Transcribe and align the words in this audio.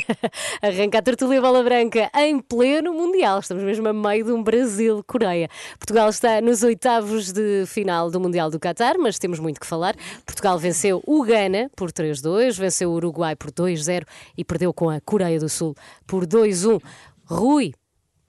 Arranca 0.62 0.98
a 0.98 1.02
tertulia 1.02 1.40
bola 1.40 1.62
branca 1.62 2.10
em 2.16 2.38
pleno 2.38 2.92
Mundial. 2.92 3.38
Estamos 3.38 3.62
mesmo 3.62 3.88
a 3.88 3.92
meio 3.92 4.24
de 4.24 4.32
um 4.32 4.42
Brasil-Coreia. 4.42 5.48
Portugal 5.78 6.08
está 6.08 6.40
nos 6.40 6.62
oitavos 6.62 7.32
de 7.32 7.64
final 7.66 8.10
do 8.10 8.20
Mundial 8.20 8.50
do 8.50 8.58
Qatar, 8.58 8.96
mas 8.98 9.18
temos 9.18 9.38
muito 9.38 9.60
que 9.60 9.66
falar. 9.66 9.94
Portugal 10.24 10.58
venceu 10.58 11.02
o 11.06 11.22
Ghana 11.22 11.70
por 11.76 11.92
3-2, 11.92 12.58
venceu 12.58 12.90
o 12.90 12.94
Uruguai 12.94 13.36
por 13.36 13.50
2-0 13.50 14.06
e 14.36 14.44
perdeu 14.44 14.72
com 14.72 14.90
a 14.90 15.00
Coreia 15.00 15.38
do 15.38 15.48
Sul 15.48 15.74
por 16.06 16.26
2-1. 16.26 16.80
Rui, 17.24 17.72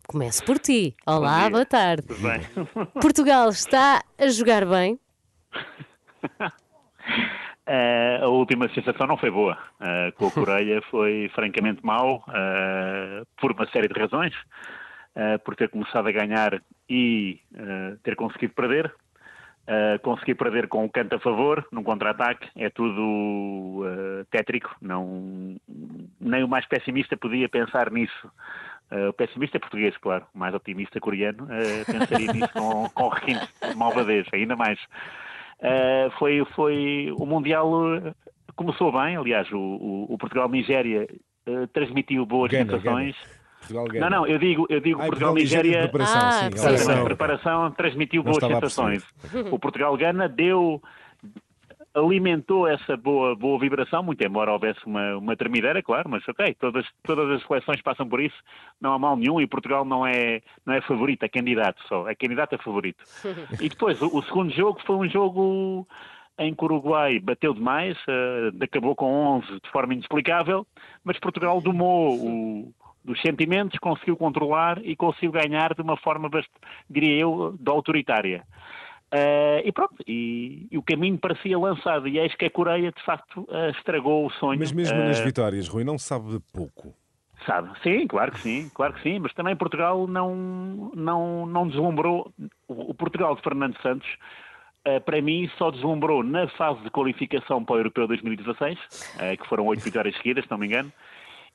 começo 0.07 0.43
por 0.43 0.59
ti. 0.59 0.95
Olá, 1.05 1.49
boa 1.49 1.65
tarde. 1.65 2.07
Tudo 2.07 2.21
bem? 2.21 2.41
Portugal 3.01 3.49
está 3.49 4.03
a 4.17 4.27
jogar 4.27 4.65
bem? 4.65 4.99
Eh, 7.65 8.19
a 8.21 8.27
última 8.27 8.67
sensação 8.69 9.07
não 9.07 9.17
foi 9.17 9.31
boa. 9.31 9.57
Eh, 9.79 10.11
com 10.17 10.27
a 10.27 10.31
Coreia 10.31 10.81
foi 10.89 11.29
francamente 11.33 11.85
mau, 11.85 12.23
eh, 12.33 13.23
por 13.39 13.51
uma 13.51 13.65
série 13.67 13.87
de 13.87 13.99
razões. 13.99 14.33
por 15.45 15.55
ter 15.55 15.69
começado 15.69 16.07
a 16.07 16.11
ganhar 16.11 16.59
e 16.89 17.39
ter 18.01 18.15
conseguido 18.15 18.51
perder. 18.55 18.91
Uh, 19.63 19.97
conseguir 20.01 20.35
perder 20.35 20.67
com 20.67 20.83
o 20.83 20.89
canto 20.89 21.15
a 21.15 21.19
favor, 21.19 21.65
num 21.71 21.83
contra-ataque, 21.83 22.49
é 22.53 22.69
tudo 22.69 22.99
uh, 23.85 24.25
tétrico. 24.29 24.75
Não, 24.81 25.55
nem 26.19 26.43
o 26.43 26.49
mais 26.49 26.65
pessimista 26.65 27.15
podia 27.15 27.47
pensar 27.47 27.89
nisso. 27.89 28.29
Uh, 28.91 29.09
o 29.09 29.13
pessimista 29.13 29.55
é 29.55 29.59
português, 29.59 29.95
claro. 29.97 30.25
O 30.35 30.37
mais 30.39 30.53
otimista 30.53 30.99
coreano 30.99 31.47
pensaria 31.85 32.27
nisso 32.33 32.51
com, 32.51 32.89
com 32.89 33.07
requinte 33.07 33.47
de 33.69 33.75
malvadez, 33.75 34.27
ainda 34.33 34.55
mais. 34.55 34.79
Foi, 36.17 36.45
foi 36.55 37.13
o 37.17 37.25
Mundial 37.25 37.71
começou 38.55 38.91
bem, 38.91 39.15
aliás, 39.15 39.51
o, 39.51 39.57
o, 39.57 40.13
o 40.13 40.17
Portugal-Nigéria 40.17 41.07
transmitiu 41.71 42.25
boas 42.25 42.51
Gana, 42.51 42.65
sensações. 42.65 43.15
Gana. 43.69 44.09
Não, 44.09 44.09
não, 44.09 44.27
eu 44.27 44.37
digo, 44.37 44.65
eu 44.69 44.79
digo 44.79 45.01
ah, 45.01 45.05
Portugal-Nigéria. 45.05 45.87
Preparação, 45.87 46.21
ah, 46.21 46.31
sim, 46.31 46.49
preparação. 46.49 47.01
A 47.01 47.05
preparação 47.05 47.71
transmitiu 47.71 48.23
boas 48.23 48.37
sensações. 48.37 49.05
O 49.51 49.57
Portugal-Gana 49.57 50.27
deu 50.27 50.81
alimentou 51.93 52.67
essa 52.67 52.97
boa, 52.97 53.35
boa 53.35 53.59
vibração, 53.59 54.01
muito 54.01 54.25
embora 54.25 54.51
houvesse 54.51 54.79
uma, 54.85 55.17
uma 55.17 55.35
tremideira, 55.35 55.81
claro, 55.81 56.09
mas 56.09 56.27
ok, 56.27 56.55
todas, 56.59 56.85
todas 57.03 57.29
as 57.29 57.45
seleções 57.45 57.81
passam 57.81 58.07
por 58.07 58.19
isso, 58.19 58.35
não 58.81 58.93
há 58.93 58.99
mal 58.99 59.15
nenhum 59.15 59.39
e 59.39 59.47
Portugal 59.47 59.85
não 59.85 60.05
é, 60.05 60.41
não 60.65 60.73
é 60.73 60.81
favorito, 60.81 61.23
é 61.23 61.29
candidato 61.29 61.81
só, 61.87 62.07
é 62.09 62.15
candidato 62.15 62.55
a 62.55 62.57
favorito. 62.57 63.03
E 63.61 63.69
depois, 63.69 64.01
o, 64.01 64.07
o 64.17 64.23
segundo 64.23 64.51
jogo 64.51 64.81
foi 64.85 64.95
um 64.95 65.09
jogo 65.09 65.87
em 66.39 66.53
que 66.53 66.63
o 66.63 66.65
Uruguai 66.65 67.19
bateu 67.19 67.53
demais, 67.53 67.95
uh, 68.07 68.63
acabou 68.63 68.95
com 68.95 69.05
11 69.37 69.47
de 69.63 69.69
forma 69.71 69.93
inexplicável, 69.93 70.65
mas 71.03 71.19
Portugal 71.19 71.61
domou 71.61 72.15
o, 72.15 72.73
dos 73.03 73.21
sentimentos, 73.21 73.77
conseguiu 73.79 74.17
controlar 74.17 74.79
e 74.83 74.95
conseguiu 74.95 75.31
ganhar 75.31 75.73
de 75.73 75.81
uma 75.81 75.97
forma, 75.97 76.29
diria 76.89 77.19
eu, 77.19 77.55
de 77.59 77.69
autoritária. 77.69 78.43
Uh, 79.13 79.61
e 79.63 79.71
pronto, 79.71 79.93
e, 80.07 80.67
e, 80.71 80.77
o 80.77 80.81
caminho 80.81 81.19
parecia 81.19 81.55
lançado, 81.55 82.07
e 82.07 82.17
eis 82.17 82.33
que 82.33 82.45
a 82.45 82.49
Coreia 82.49 82.91
de 82.91 83.05
facto 83.05 83.41
uh, 83.41 83.69
estragou 83.77 84.25
o 84.25 84.31
sonho. 84.31 84.57
Mas 84.57 84.71
mesmo 84.71 84.97
nas 84.97 85.19
vitórias, 85.19 85.67
Rui, 85.67 85.83
não 85.83 85.99
sabe 85.99 86.39
pouco. 86.51 86.95
Sabe, 87.45 87.69
sim, 87.83 88.07
claro 88.07 88.31
que 88.31 88.39
sim, 88.39 88.71
claro 88.73 88.93
que 88.93 89.03
sim, 89.03 89.19
mas 89.19 89.31
também 89.33 89.55
Portugal 89.55 90.07
não, 90.07 90.91
não, 90.95 91.45
não 91.45 91.67
deslumbrou. 91.67 92.33
O 92.67 92.93
Portugal 92.95 93.35
de 93.35 93.41
Fernando 93.43 93.79
Santos, 93.81 94.07
para 95.05 95.21
mim, 95.21 95.51
só 95.57 95.69
deslumbrou 95.69 96.23
na 96.23 96.47
fase 96.47 96.81
de 96.81 96.89
qualificação 96.89 97.63
para 97.63 97.75
o 97.75 97.79
Europeu 97.79 98.07
2016, 98.07 98.79
que 99.37 99.47
foram 99.49 99.65
oito 99.67 99.83
vitórias 99.83 100.15
seguidas, 100.15 100.45
se 100.45 100.51
não 100.51 100.57
me 100.57 100.67
engano 100.67 100.91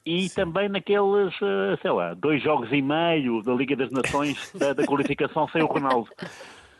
e 0.06 0.28
Sim. 0.28 0.34
também 0.34 0.68
naqueles, 0.68 1.34
sei 1.82 1.90
lá, 1.90 2.14
dois 2.14 2.42
jogos 2.42 2.72
e 2.72 2.80
meio 2.80 3.42
da 3.42 3.52
Liga 3.52 3.76
das 3.76 3.90
Nações 3.90 4.52
da, 4.54 4.72
da 4.72 4.86
qualificação 4.86 5.48
sem 5.48 5.62
o 5.62 5.66
Ronaldo. 5.66 6.08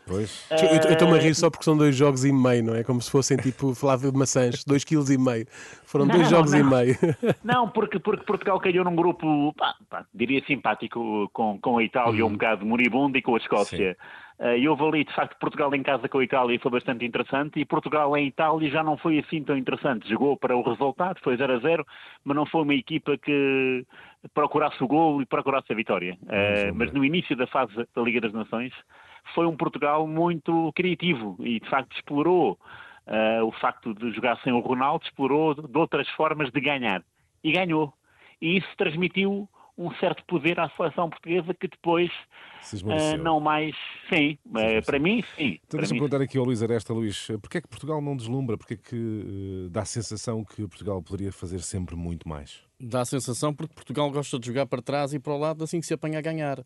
Pois. 0.09 0.47
Uh... 0.51 0.55
Eu 0.89 0.93
estou-me 0.93 1.19
a 1.19 1.21
rir 1.21 1.35
só 1.35 1.51
porque 1.51 1.65
são 1.65 1.77
dois 1.77 1.95
jogos 1.95 2.25
e 2.25 2.33
meio, 2.33 2.65
não 2.65 2.75
é? 2.75 2.83
Como 2.83 3.01
se 3.01 3.11
fossem 3.11 3.37
tipo 3.37 3.73
de 3.73 4.19
maçãs, 4.19 4.65
dois 4.65 4.83
quilos 4.83 5.11
e 5.11 5.19
meio. 5.19 5.47
Foram 5.85 6.07
não, 6.07 6.15
dois 6.17 6.29
jogos 6.29 6.53
não. 6.53 6.59
e 6.59 6.63
meio. 6.63 6.97
Não, 7.45 7.69
porque, 7.69 7.99
porque 7.99 8.25
Portugal 8.25 8.61
caiu 8.61 8.85
num 8.85 8.95
grupo, 8.95 9.55
pá, 9.55 9.75
pá, 9.89 10.05
diria 10.13 10.43
simpático, 10.45 11.29
com, 11.33 11.59
com 11.61 11.79
a 11.79 11.83
Itália 11.83 12.09
Uhum. 12.25 12.31
um 12.31 12.33
bocado 12.33 12.67
moribundo 12.67 13.19
e 13.19 13.23
com 13.23 13.35
a 13.35 13.39
Escócia. 13.39 13.97
Uh, 14.39 14.57
e 14.57 14.69
houve 14.69 14.85
ali, 14.85 15.05
de 15.05 15.13
facto, 15.15 15.37
Portugal 15.41 15.75
em 15.75 15.83
casa 15.83 16.09
com 16.09 16.19
a 16.19 16.25
Itália 16.25 16.55
e 16.55 16.59
foi 16.61 16.71
bastante 16.71 17.05
interessante. 17.05 17.59
E 17.59 17.65
Portugal 17.65 18.17
em 18.17 18.29
Itália 18.29 18.71
já 18.71 18.85
não 18.85 18.97
foi 18.97 19.19
assim 19.19 19.43
tão 19.43 19.57
interessante. 19.57 20.09
Jogou 20.09 20.37
para 20.37 20.57
o 20.57 20.63
resultado, 20.63 21.19
foi 21.23 21.37
0 21.37 21.55
a 21.55 21.59
0, 21.59 21.87
mas 22.25 22.37
não 22.37 22.47
foi 22.47 22.63
uma 22.63 22.75
equipa 22.75 23.19
que 23.19 23.85
procurasse 24.33 24.83
o 24.83 24.87
gol 24.87 25.21
e 25.21 25.27
procurasse 25.27 25.73
a 25.73 25.77
vitória. 25.77 26.17
Uh, 26.23 26.73
mas 26.75 26.93
no 26.93 27.05
início 27.05 27.37
da 27.37 27.47
fase 27.49 27.73
da 27.75 28.03
Liga 28.03 28.21
das 28.21 28.33
Nações 28.33 28.73
foi 29.35 29.47
um 29.47 29.57
Portugal 29.57 30.07
muito 30.07 30.73
criativo 30.75 31.37
e, 31.41 31.61
de 31.61 31.69
facto, 31.69 31.95
explorou 31.97 32.59
uh, 33.07 33.45
o 33.45 33.53
facto 33.53 33.95
de 33.95 34.13
jogar 34.13 34.41
sem 34.43 34.53
o 34.53 34.61
Ronaldo, 34.61 35.05
explorou 35.05 35.55
de 35.55 35.79
outras 35.79 36.09
formas 36.11 36.51
de 36.51 36.61
ganhar. 36.61 37.03
E 37.43 37.53
ganhou. 37.53 37.93
E 38.41 38.59
isso 38.59 38.69
transmitiu 38.77 39.49
um 39.79 39.95
certo 39.95 40.25
poder 40.27 40.59
à 40.59 40.69
seleção 40.71 41.09
portuguesa 41.09 41.55
que 41.55 41.69
depois 41.69 42.11
uh, 42.83 43.23
não 43.23 43.39
mais. 43.39 43.77
Sim, 44.13 44.37
uh, 44.47 44.85
para 44.85 44.99
mim, 44.99 45.23
sim. 45.37 45.61
Então 45.65 45.79
deixa-me 45.79 46.01
perguntar 46.01 46.21
aqui 46.23 46.37
ao 46.37 46.45
Luís 46.45 46.63
Aresta, 46.63 46.93
Luís, 46.93 47.29
porquê 47.41 47.59
é 47.59 47.61
que 47.61 47.69
Portugal 47.69 48.03
não 48.03 48.17
deslumbra? 48.17 48.59
Porquê 48.59 48.75
é 48.75 48.77
que 48.77 48.97
uh, 48.97 49.71
dá 49.71 49.83
a 49.83 49.85
sensação 49.85 50.45
que 50.45 50.67
Portugal 50.67 51.01
poderia 51.01 51.31
fazer 51.31 51.61
sempre 51.61 51.95
muito 51.95 52.29
mais? 52.29 52.61
Dá 52.81 53.03
a 53.03 53.05
sensação 53.05 53.55
porque 53.55 53.73
Portugal 53.73 54.11
gosta 54.11 54.37
de 54.39 54.47
jogar 54.49 54.67
para 54.67 54.83
trás 54.83 55.15
e 55.15 55.21
para 55.21 55.33
o 55.33 55.39
lado 55.39 55.63
assim 55.63 55.79
que 55.79 55.87
se 55.87 55.95
apanha 55.95 56.19
a 56.19 56.23
ganhar. 56.23 56.59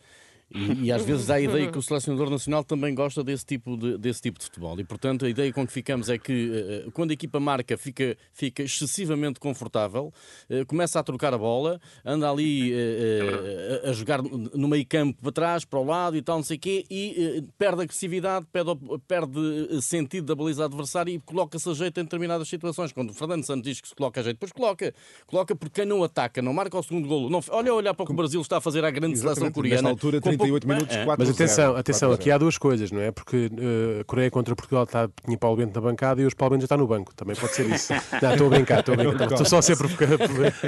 E, 0.54 0.86
e, 0.86 0.92
às 0.92 1.04
vezes 1.04 1.30
há 1.30 1.34
a 1.34 1.40
ideia 1.40 1.70
que 1.70 1.78
o 1.78 1.82
selecionador 1.82 2.30
nacional 2.30 2.64
também 2.64 2.94
gosta 2.94 3.22
desse 3.22 3.44
tipo 3.44 3.76
de, 3.76 3.98
desse 3.98 4.22
tipo 4.22 4.38
de 4.38 4.44
futebol. 4.44 4.78
E 4.78 4.84
portanto 4.84 5.24
a 5.24 5.28
ideia 5.28 5.52
com 5.52 5.66
que 5.66 5.72
ficamos 5.72 6.08
é 6.08 6.18
que 6.18 6.84
uh, 6.86 6.90
quando 6.92 7.10
a 7.10 7.14
equipa 7.14 7.40
marca 7.40 7.76
fica, 7.76 8.16
fica 8.32 8.62
excessivamente 8.62 9.40
confortável, 9.40 10.12
uh, 10.48 10.66
começa 10.66 10.98
a 11.00 11.02
trocar 11.02 11.34
a 11.34 11.38
bola, 11.38 11.80
anda 12.04 12.30
ali 12.30 12.72
uh, 13.84 13.90
a 13.90 13.92
jogar 13.92 14.22
no 14.22 14.68
meio 14.68 14.86
campo 14.86 15.20
para 15.20 15.32
trás, 15.32 15.64
para 15.64 15.78
o 15.78 15.84
lado 15.84 16.16
e 16.16 16.22
tal, 16.22 16.36
não 16.36 16.44
sei 16.44 16.56
o 16.56 16.60
quê, 16.60 16.84
e 16.90 17.44
perde 17.58 17.82
agressividade, 17.82 18.46
perde, 18.52 18.72
perde 19.06 19.82
sentido 19.82 20.26
da 20.26 20.34
baliza 20.34 20.64
adversária 20.64 21.12
e 21.12 21.18
coloca-se 21.18 21.68
a 21.68 21.74
jeito 21.74 21.98
em 22.00 22.04
determinadas 22.04 22.48
situações. 22.48 22.92
Quando 22.92 23.10
o 23.10 23.14
Fernando 23.14 23.44
Santos 23.44 23.62
diz 23.62 23.80
que 23.80 23.88
se 23.88 23.94
coloca 23.94 24.20
a 24.20 24.22
jeito, 24.22 24.36
depois 24.36 24.52
coloca. 24.52 24.94
Coloca 25.26 25.54
porque 25.54 25.80
quem 25.80 25.86
não 25.86 26.02
ataca, 26.02 26.42
não 26.42 26.52
marca 26.52 26.78
o 26.78 26.82
segundo 26.82 27.08
golo. 27.08 27.30
Não, 27.30 27.40
olha 27.50 27.72
olhar 27.74 27.94
para 27.94 28.04
o 28.04 28.06
que 28.06 28.12
o 28.12 28.16
Brasil 28.16 28.40
está 28.40 28.58
a 28.58 28.60
fazer 28.60 28.84
à 28.84 28.90
grande 28.90 29.14
Exatamente, 29.14 29.22
nesta 29.22 29.40
seleção 29.40 29.62
coreana. 29.62 29.88
altura, 29.90 30.20
38 30.42 30.68
minutos, 30.68 30.96
4 30.96 31.16
Mas 31.18 31.30
atenção, 31.34 31.76
atenção, 31.76 32.12
aqui 32.12 32.30
há 32.30 32.38
duas 32.38 32.58
coisas, 32.58 32.90
não 32.90 33.00
é? 33.00 33.10
Porque 33.10 33.46
uh, 33.46 34.00
a 34.00 34.04
Coreia 34.04 34.30
contra 34.30 34.54
Portugal 34.54 34.84
está, 34.84 35.08
tinha 35.24 35.38
Paulo 35.38 35.56
Bento 35.56 35.74
na 35.74 35.80
bancada 35.80 36.20
e 36.20 36.26
hoje 36.26 36.34
Paulo 36.34 36.52
Bento 36.52 36.62
já 36.62 36.66
está 36.66 36.76
no 36.76 36.86
banco. 36.86 37.14
Também 37.14 37.36
pode 37.36 37.54
ser 37.54 37.68
isso. 37.70 37.92
Não, 38.20 38.32
estou 38.32 38.46
a 38.46 38.50
brincar, 38.50 38.80
estou 38.80 38.94
a 38.94 38.96
brincar. 38.96 39.32
Estou 39.32 39.46
só 39.46 39.58
a 39.58 39.62
ser 39.62 39.76
provocado. 39.76 40.14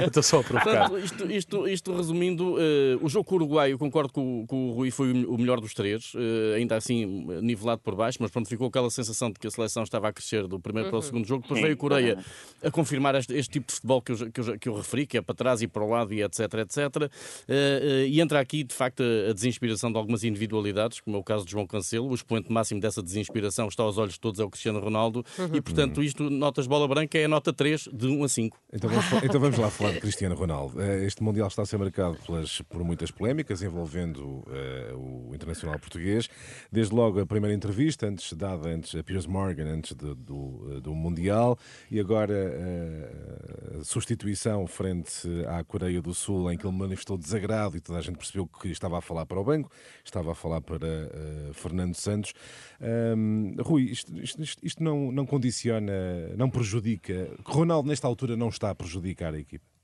Estou 0.05 0.23
só 0.23 0.39
a 0.39 0.43
provocar. 0.43 0.89
Portanto, 0.89 1.05
isto, 1.05 1.31
isto, 1.31 1.67
isto 1.67 1.95
resumindo, 1.95 2.55
uh, 2.55 2.57
o 3.01 3.09
jogo 3.09 3.25
com 3.25 3.35
o 3.35 3.37
Uruguai, 3.37 3.73
eu 3.73 3.77
concordo 3.77 4.11
com, 4.11 4.45
com 4.47 4.69
o 4.69 4.73
Rui, 4.73 4.91
foi 4.91 5.11
o 5.11 5.37
melhor 5.37 5.59
dos 5.59 5.73
três, 5.73 6.13
uh, 6.13 6.55
ainda 6.55 6.75
assim 6.75 7.05
nivelado 7.41 7.81
por 7.81 7.95
baixo, 7.95 8.17
mas 8.21 8.31
pronto, 8.31 8.47
ficou 8.47 8.67
aquela 8.67 8.89
sensação 8.89 9.31
de 9.31 9.39
que 9.39 9.47
a 9.47 9.51
seleção 9.51 9.83
estava 9.83 10.07
a 10.07 10.13
crescer 10.13 10.47
do 10.47 10.59
primeiro 10.59 10.89
para 10.89 10.99
o 10.99 11.01
segundo 11.01 11.27
jogo. 11.27 11.43
Depois 11.43 11.61
veio 11.61 11.73
a 11.73 11.77
Coreia 11.77 12.17
a 12.63 12.71
confirmar 12.71 13.15
este, 13.15 13.33
este 13.33 13.53
tipo 13.53 13.67
de 13.67 13.73
futebol 13.73 14.01
que 14.01 14.11
eu, 14.11 14.31
que, 14.31 14.39
eu, 14.39 14.59
que 14.59 14.69
eu 14.69 14.75
referi, 14.75 15.05
que 15.05 15.17
é 15.17 15.21
para 15.21 15.35
trás 15.35 15.61
e 15.61 15.67
para 15.67 15.83
o 15.83 15.89
lado 15.89 16.13
e 16.13 16.23
etc, 16.23 16.39
etc. 16.55 16.77
Uh, 17.47 18.05
e 18.07 18.21
entra 18.21 18.39
aqui, 18.39 18.63
de 18.63 18.73
facto, 18.73 19.03
a, 19.03 19.31
a 19.31 19.33
desinspiração 19.65 19.91
de 19.91 19.97
algumas 19.97 20.23
individualidades, 20.23 20.99
como 20.99 21.17
é 21.17 21.19
o 21.19 21.23
caso 21.23 21.45
de 21.45 21.51
João 21.51 21.65
Cancelo. 21.65 22.09
O 22.09 22.15
expoente 22.15 22.51
máximo 22.51 22.79
dessa 22.79 23.01
desinspiração 23.01 23.67
está 23.67 23.83
aos 23.83 23.97
olhos 23.97 24.13
de 24.13 24.19
todos, 24.19 24.39
é 24.39 24.43
o 24.43 24.49
Cristiano 24.49 24.79
Ronaldo. 24.79 25.25
E, 25.53 25.61
portanto, 25.61 26.03
isto, 26.03 26.29
notas 26.29 26.67
bola 26.67 26.87
branca, 26.87 27.17
é 27.17 27.25
a 27.25 27.27
nota 27.27 27.51
3 27.51 27.89
de 27.91 28.07
1 28.07 28.23
a 28.23 28.29
5. 28.29 28.57
Então 28.73 28.89
vamos, 28.89 29.23
então 29.23 29.41
vamos 29.41 29.57
lá 29.57 29.69
falar 29.69 29.93
de 29.93 29.99
Cristiano 29.99 30.35
Ronaldo. 30.35 30.81
Este 30.81 31.23
Mundial 31.23 31.47
está 31.47 31.63
a 31.63 31.65
ser 31.65 31.77
marcado 31.77 32.17
pelas, 32.25 32.61
por 32.61 32.83
muitas 32.83 33.11
polémicas 33.11 33.61
envolvendo 33.61 34.21
uh, 34.21 35.29
o 35.29 35.35
internacional 35.35 35.79
português. 35.79 36.29
Desde 36.71 36.93
logo 36.93 37.19
a 37.19 37.25
primeira 37.25 37.55
entrevista, 37.55 38.07
antes 38.07 38.31
dada 38.33 38.69
antes 38.69 38.95
a 38.95 39.03
Piers 39.03 39.25
Morgan, 39.25 39.65
antes 39.65 39.95
de, 39.95 40.13
do, 40.15 40.81
do 40.81 40.93
Mundial, 40.93 41.57
e 41.89 41.99
agora 41.99 42.35
substituição 43.83 44.65
frente 44.67 45.27
à 45.47 45.63
Coreia 45.63 46.01
do 46.01 46.13
Sul, 46.13 46.51
em 46.51 46.57
que 46.57 46.65
ele 46.65 46.75
manifestou 46.75 47.17
desagrado 47.17 47.77
e 47.77 47.81
toda 47.81 47.99
a 47.99 48.01
gente 48.01 48.17
percebeu 48.17 48.47
que 48.47 48.69
estava 48.69 48.97
a 48.97 49.01
falar 49.01 49.25
para 49.25 49.39
o 49.39 49.43
banco, 49.43 49.71
estava 50.03 50.31
a 50.31 50.35
falar 50.35 50.61
para 50.61 50.85
uh, 50.85 51.53
Fernando 51.53 51.95
Santos. 51.95 52.33
Um, 52.81 53.55
Rui, 53.59 53.83
isto, 53.83 54.15
isto, 54.21 54.59
isto 54.63 54.83
não, 54.83 55.11
não 55.11 55.25
condiciona, 55.25 55.93
não 56.37 56.49
prejudica. 56.49 57.29
Ronaldo, 57.43 57.89
nesta 57.89 58.07
altura, 58.07 58.35
não 58.35 58.49
está 58.49 58.69
a 58.69 58.75
prejudicar 58.75 59.33
a 59.33 59.39
equipe. 59.39 59.74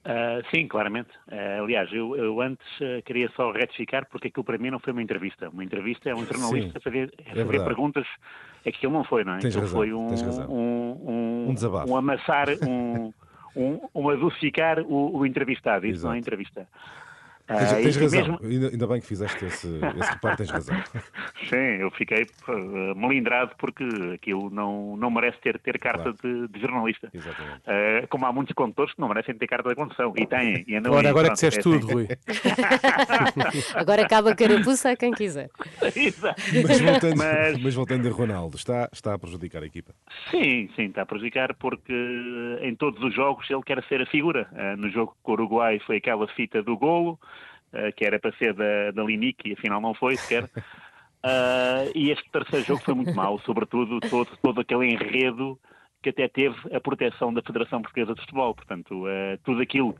Uh, 0.00 0.42
sim, 0.50 0.66
claramente. 0.66 1.10
Uh, 1.28 1.62
aliás, 1.62 1.92
eu, 1.92 2.16
eu 2.16 2.40
antes 2.40 2.66
uh, 2.80 3.02
queria 3.04 3.30
só 3.36 3.52
retificar 3.52 4.06
porque 4.08 4.28
aquilo 4.28 4.44
para 4.44 4.56
mim 4.56 4.70
não 4.70 4.78
foi 4.78 4.92
uma 4.92 5.02
entrevista. 5.02 5.50
Uma 5.50 5.62
entrevista 5.62 6.08
é 6.08 6.14
um 6.14 6.24
jornalista 6.24 6.78
a 6.78 6.80
fazer, 6.80 7.12
a 7.26 7.30
fazer 7.30 7.56
é 7.56 7.64
perguntas. 7.64 8.06
É 8.64 8.72
que 8.72 8.86
ele 8.86 8.94
não 8.94 9.04
foi, 9.04 9.24
não 9.24 9.34
é? 9.34 9.38
Tens 9.38 9.54
razão, 9.54 9.78
foi 9.78 9.92
um, 9.92 10.08
um, 10.48 11.10
um, 11.10 11.46
Um 11.50 11.54
desabafo. 11.54 11.92
um 11.92 11.96
amassar, 11.96 12.48
um, 12.66 13.12
um, 13.54 13.80
um 13.94 14.10
adocicar 14.10 14.80
o, 14.80 15.18
o 15.18 15.26
entrevistado. 15.26 15.86
Isso 15.86 15.98
Exato. 15.98 16.08
não 16.08 16.14
é 16.14 16.18
entrevista. 16.18 16.66
Tens, 17.50 17.72
ah, 17.72 17.76
tens 17.76 17.96
razão, 17.96 18.20
mesmo... 18.20 18.38
ainda, 18.44 18.68
ainda, 18.68 18.86
bem 18.86 19.00
que 19.00 19.06
fizeste 19.08 19.44
esse, 19.44 19.66
esse 19.66 20.10
reparo, 20.12 20.36
tens 20.36 20.50
razão. 20.50 20.76
Sim, 21.50 21.80
eu 21.80 21.90
fiquei 21.90 22.24
melindrado 22.94 23.52
porque 23.58 23.84
aquilo 24.14 24.50
não, 24.50 24.96
não 24.96 25.10
merece 25.10 25.38
ter, 25.40 25.58
ter 25.58 25.76
carta 25.80 26.14
claro. 26.14 26.16
de, 26.22 26.48
de, 26.48 26.60
jornalista. 26.60 27.10
Exatamente. 27.12 27.58
Uh, 27.58 28.06
como 28.08 28.24
há 28.26 28.32
muitos 28.32 28.54
condutores 28.54 28.94
que 28.94 29.00
não 29.00 29.08
merecem 29.08 29.34
ter 29.34 29.48
carta 29.48 29.68
de 29.68 29.74
condução, 29.74 30.12
e 30.16 30.26
têm. 30.26 30.64
E 30.68 30.78
Ora, 30.88 31.10
agora 31.10 31.26
é 31.26 31.30
que 31.30 31.34
disseste 31.34 31.58
é 31.58 31.62
tudo, 31.62 31.86
assim. 31.86 31.92
Rui. 31.92 32.08
agora 33.74 34.02
acaba 34.02 34.30
a 34.30 34.36
carapuça 34.36 34.90
a 34.90 34.96
quem 34.96 35.10
quiser. 35.10 35.50
Exato. 35.96 36.40
Mas 36.68 36.80
voltando, 36.80 37.16
mas... 37.16 37.58
mas 37.58 37.74
voltando 37.74 38.08
a 38.08 38.12
Ronaldo, 38.12 38.56
está, 38.56 38.88
está 38.92 39.14
a 39.14 39.18
prejudicar 39.18 39.64
a 39.64 39.66
equipa? 39.66 39.92
Sim, 40.30 40.70
sim, 40.76 40.84
está 40.84 41.02
a 41.02 41.06
prejudicar 41.06 41.52
porque 41.54 41.92
em 42.62 42.76
todos 42.76 43.02
os 43.02 43.12
jogos 43.12 43.50
ele 43.50 43.62
quer 43.62 43.82
ser 43.88 44.02
a 44.02 44.06
figura. 44.06 44.48
Uh, 44.52 44.76
no 44.76 44.88
jogo 44.88 45.16
com 45.20 45.32
o 45.32 45.34
Uruguai 45.34 45.80
foi 45.84 45.96
aquela 45.96 46.28
fita 46.28 46.62
do 46.62 46.76
golo. 46.76 47.18
Eh, 47.72 47.92
que 47.92 48.04
era 48.04 48.18
para 48.18 48.32
ser 48.32 48.52
da, 48.52 48.90
da 48.90 49.02
Linique 49.02 49.48
e 49.48 49.52
afinal 49.52 49.80
não 49.80 49.94
foi 49.94 50.16
sequer. 50.16 50.44
Uh, 50.44 51.86
e 51.94 52.10
este 52.10 52.28
terceiro 52.30 52.66
jogo 52.66 52.82
foi 52.82 52.94
muito 52.94 53.14
mau, 53.14 53.38
sobretudo 53.40 54.00
todo, 54.00 54.28
todo 54.42 54.60
aquele 54.60 54.86
enredo 54.86 55.58
que 56.02 56.08
até 56.08 56.26
teve 56.26 56.56
a 56.74 56.80
proteção 56.80 57.32
da 57.32 57.42
Federação 57.42 57.80
Portuguesa 57.80 58.14
de 58.14 58.20
Futebol. 58.22 58.54
Portanto, 58.54 59.04
uh, 59.04 59.38
tudo 59.44 59.62
aquilo 59.62 59.94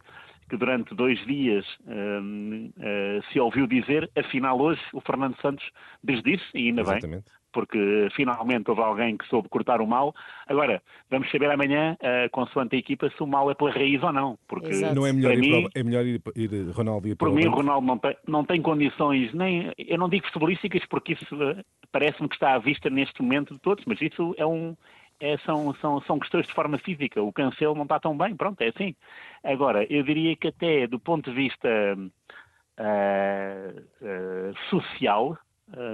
que 0.48 0.56
durante 0.56 0.92
dois 0.96 1.24
dias 1.26 1.64
uh, 1.82 3.22
se 3.32 3.38
ouviu 3.38 3.68
dizer, 3.68 4.10
afinal 4.16 4.60
hoje 4.60 4.80
o 4.92 5.00
Fernando 5.00 5.40
Santos 5.40 5.64
desdisse, 6.02 6.44
e 6.52 6.68
ainda 6.68 6.80
Exatamente. 6.80 7.22
bem, 7.22 7.39
porque 7.52 8.08
finalmente 8.14 8.70
houve 8.70 8.82
alguém 8.82 9.16
que 9.16 9.26
soube 9.28 9.48
cortar 9.48 9.80
o 9.80 9.86
mal. 9.86 10.14
Agora, 10.46 10.82
vamos 11.10 11.30
saber 11.30 11.50
amanhã, 11.50 11.96
uh, 12.00 12.30
consoante 12.30 12.76
a 12.76 12.78
equipa, 12.78 13.10
se 13.10 13.22
o 13.22 13.26
mal 13.26 13.50
é 13.50 13.54
pela 13.54 13.70
raiz 13.70 14.02
ou 14.02 14.12
não. 14.12 14.38
Porque 14.48 14.68
Exato. 14.68 14.94
não 14.94 15.06
é 15.06 15.12
melhor, 15.12 15.34
ir, 15.34 15.40
mim, 15.40 15.62
para, 15.62 15.80
é 15.80 15.84
melhor 15.84 16.04
ir, 16.04 16.22
ir 16.36 16.70
Ronaldo 16.70 17.08
ir 17.08 17.16
para 17.16 17.28
Por 17.28 17.34
mim, 17.34 17.46
o 17.46 17.50
Ronaldo 17.50 17.86
não 17.86 17.98
tem, 17.98 18.16
não 18.26 18.44
tem 18.44 18.62
condições, 18.62 19.32
nem, 19.34 19.72
eu 19.78 19.98
não 19.98 20.08
digo 20.08 20.26
futebolísticas, 20.26 20.84
porque 20.86 21.12
isso 21.14 21.34
uh, 21.34 21.64
parece-me 21.92 22.28
que 22.28 22.34
está 22.34 22.54
à 22.54 22.58
vista 22.58 22.88
neste 22.90 23.22
momento 23.22 23.54
de 23.54 23.60
todos, 23.60 23.84
mas 23.86 24.00
isso 24.00 24.34
é 24.36 24.46
um. 24.46 24.76
É, 25.22 25.36
são, 25.44 25.74
são, 25.82 26.00
são 26.02 26.18
questões 26.18 26.46
de 26.46 26.54
forma 26.54 26.78
física. 26.78 27.22
O 27.22 27.30
cancelo 27.30 27.74
não 27.74 27.82
está 27.82 28.00
tão 28.00 28.16
bem, 28.16 28.34
pronto, 28.34 28.58
é 28.62 28.68
assim. 28.68 28.94
Agora, 29.44 29.84
eu 29.92 30.02
diria 30.02 30.34
que 30.34 30.48
até 30.48 30.86
do 30.86 30.98
ponto 30.98 31.28
de 31.28 31.36
vista 31.36 31.68
uh, 32.80 34.54
social, 34.70 35.34
eh, 35.34 35.49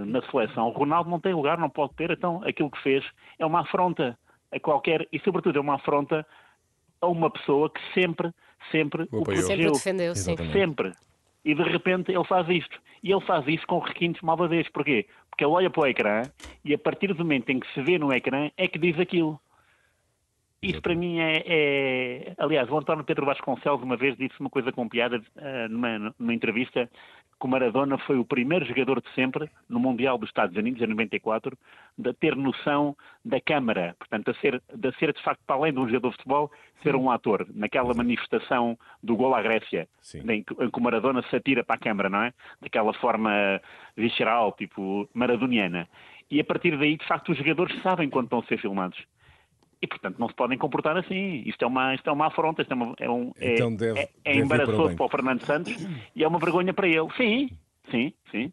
na 0.07 0.23
seleção. 0.31 0.69
O 0.69 0.73
Ronaldo 0.73 1.11
não 1.11 1.21
tem 1.21 1.35
lugar, 1.35 1.59
não 1.59 1.71
pode 1.71 1.95
ter, 1.95 2.11
então 2.11 2.43
aquilo 2.45 2.71
que 2.71 2.83
fez 2.83 3.05
é 3.39 3.45
uma 3.45 3.61
afronta 3.61 4.19
a 4.53 4.61
qualquer, 4.61 5.07
e 5.13 5.19
sobretudo 5.21 5.59
é 5.59 5.61
uma 5.61 5.75
afronta 5.75 6.27
a 7.01 7.07
uma 7.07 7.31
pessoa 7.31 7.71
que 7.71 7.81
sempre, 7.93 8.31
sempre 8.71 9.03
o, 9.13 9.21
o 9.21 9.25
protegeu. 9.25 9.47
Sempre 9.47 9.73
defendeu, 9.73 10.15
sim. 10.15 10.37
Sempre. 10.53 10.93
E 11.45 11.55
de 11.55 11.63
repente 11.63 12.13
ele 12.13 12.25
faz 12.25 12.49
isto. 12.49 12.79
E 13.03 13.13
ele 13.13 13.21
faz 13.21 13.47
isso 13.47 13.67
com 13.67 13.79
requintes 13.79 14.21
malvadez. 14.23 14.69
Porquê? 14.71 15.07
Porque 15.31 15.45
ele 15.45 15.53
olha 15.53 15.71
para 15.71 15.83
o 15.83 15.87
ecrã 15.87 16.23
e 16.65 16.75
a 16.75 16.79
partir 16.79 17.13
do 17.13 17.23
momento 17.23 17.51
em 17.51 17.61
que 17.61 17.73
se 17.73 17.83
vê 17.83 17.99
no 17.99 18.13
ecrã 18.13 18.51
é 18.57 18.67
que 18.67 18.79
diz 18.79 18.99
aquilo. 18.99 19.41
Isso 20.63 20.81
para 20.81 20.95
mim 20.95 21.21
é, 21.21 21.43
é, 21.47 22.35
Aliás, 22.39 22.69
o 22.69 22.77
António 22.77 23.05
Pedro 23.05 23.27
Vasconcelos 23.27 23.83
uma 23.83 23.97
vez 23.97 24.17
disse 24.17 24.35
uma 24.41 24.51
coisa 24.51 24.73
com 24.73 24.89
piada 24.89 25.19
uh, 25.19 25.69
numa, 25.69 26.15
numa 26.19 26.35
entrevista 26.35 26.91
que 27.39 27.47
o 27.47 27.49
Maradona 27.49 27.99
foi 27.99 28.19
o 28.19 28.25
primeiro 28.25 28.65
jogador 28.65 29.01
de 29.03 29.11
sempre 29.15 29.49
no 29.69 29.79
Mundial 29.79 30.17
dos 30.17 30.29
Estados 30.29 30.57
Unidos, 30.57 30.81
em 30.81 30.87
94, 30.87 31.57
de 31.99 32.13
ter 32.15 32.35
noção 32.35 32.97
da 33.25 33.41
câmara, 33.41 33.95
portanto, 33.99 34.33
de 34.33 34.41
ser, 34.41 34.63
de 34.75 34.93
ser 34.99 35.13
de 35.13 35.23
facto, 35.23 35.41
para 35.47 35.57
além 35.57 35.73
de 35.73 35.79
um 35.79 35.87
jogador 35.87 36.11
de 36.11 36.17
futebol, 36.17 36.51
ser 36.83 36.97
um 36.97 37.11
ator, 37.11 37.47
naquela 37.55 37.93
manifestação 37.95 38.79
do 39.03 39.17
gol 39.17 39.35
à 39.35 39.43
Grécia, 39.43 39.89
em 40.15 40.43
que, 40.43 40.55
em 40.55 40.71
que 40.71 40.79
o 40.79 40.83
Maradona 40.83 41.23
se 41.29 41.37
atira 41.37 41.63
para 41.63 41.77
a 41.77 41.79
câmara, 41.79 42.09
não 42.09 42.23
é? 42.23 42.33
Daquela 42.61 42.93
forma 42.95 43.61
visceral, 43.97 44.53
tipo 44.53 45.09
maradoniana. 45.13 45.89
E 46.31 46.41
a 46.41 46.45
partir 46.45 46.77
daí, 46.77 46.97
de 46.97 47.07
facto, 47.07 47.33
os 47.33 47.39
jogadores 47.39 47.81
sabem 47.83 48.09
quando 48.09 48.27
estão 48.27 48.41
a 48.41 48.45
ser 48.45 48.59
filmados 48.59 48.99
e, 49.87 49.89
portanto, 49.89 50.19
não 50.19 50.29
se 50.29 50.35
podem 50.35 50.59
comportar 50.59 50.97
assim. 50.97 51.43
Isto 51.47 51.65
é 51.65 51.69
uma, 51.69 51.95
isto 51.95 52.09
é 52.11 52.13
uma 52.13 52.27
afronta, 52.27 52.63
isto 52.63 52.73
é, 52.73 52.75
uma, 52.75 52.95
é, 52.99 53.09
um, 53.09 53.33
é, 53.39 53.55
então 53.55 53.75
deve, 53.75 54.01
é, 54.01 54.09
é 54.25 54.37
embaraçoso 54.37 54.89
para, 54.89 54.97
para, 54.97 55.07
o 55.07 55.09
Fernando 55.09 55.43
Santos 55.43 55.75
e 56.15 56.25
é 56.25 56.29
uma 56.29 56.39
vergonha 56.39 56.75
para 56.75 56.89
ele. 56.89 57.09
Sim, 57.17 57.49
sim, 57.91 58.13
sim. 58.31 58.53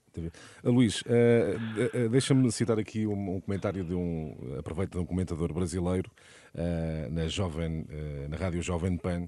Uh, 0.64 0.72
Luís, 0.72 1.02
uh, 1.02 2.06
uh, 2.06 2.10
deixa-me 2.10 2.52
citar 2.52 2.78
aqui 2.78 3.08
um, 3.08 3.36
um, 3.36 3.42
comentário 3.42 3.84
de 3.84 3.96
um, 3.96 4.36
aproveita 4.60 4.98
de 4.98 5.04
um 5.04 5.06
comentador 5.06 5.52
brasileiro 5.52 6.10
uh, 6.54 7.12
na, 7.12 7.28
jovem, 7.28 7.86
na 8.30 8.38
rádio 8.38 8.62
Jovem 8.62 8.96
Pan, 8.96 9.28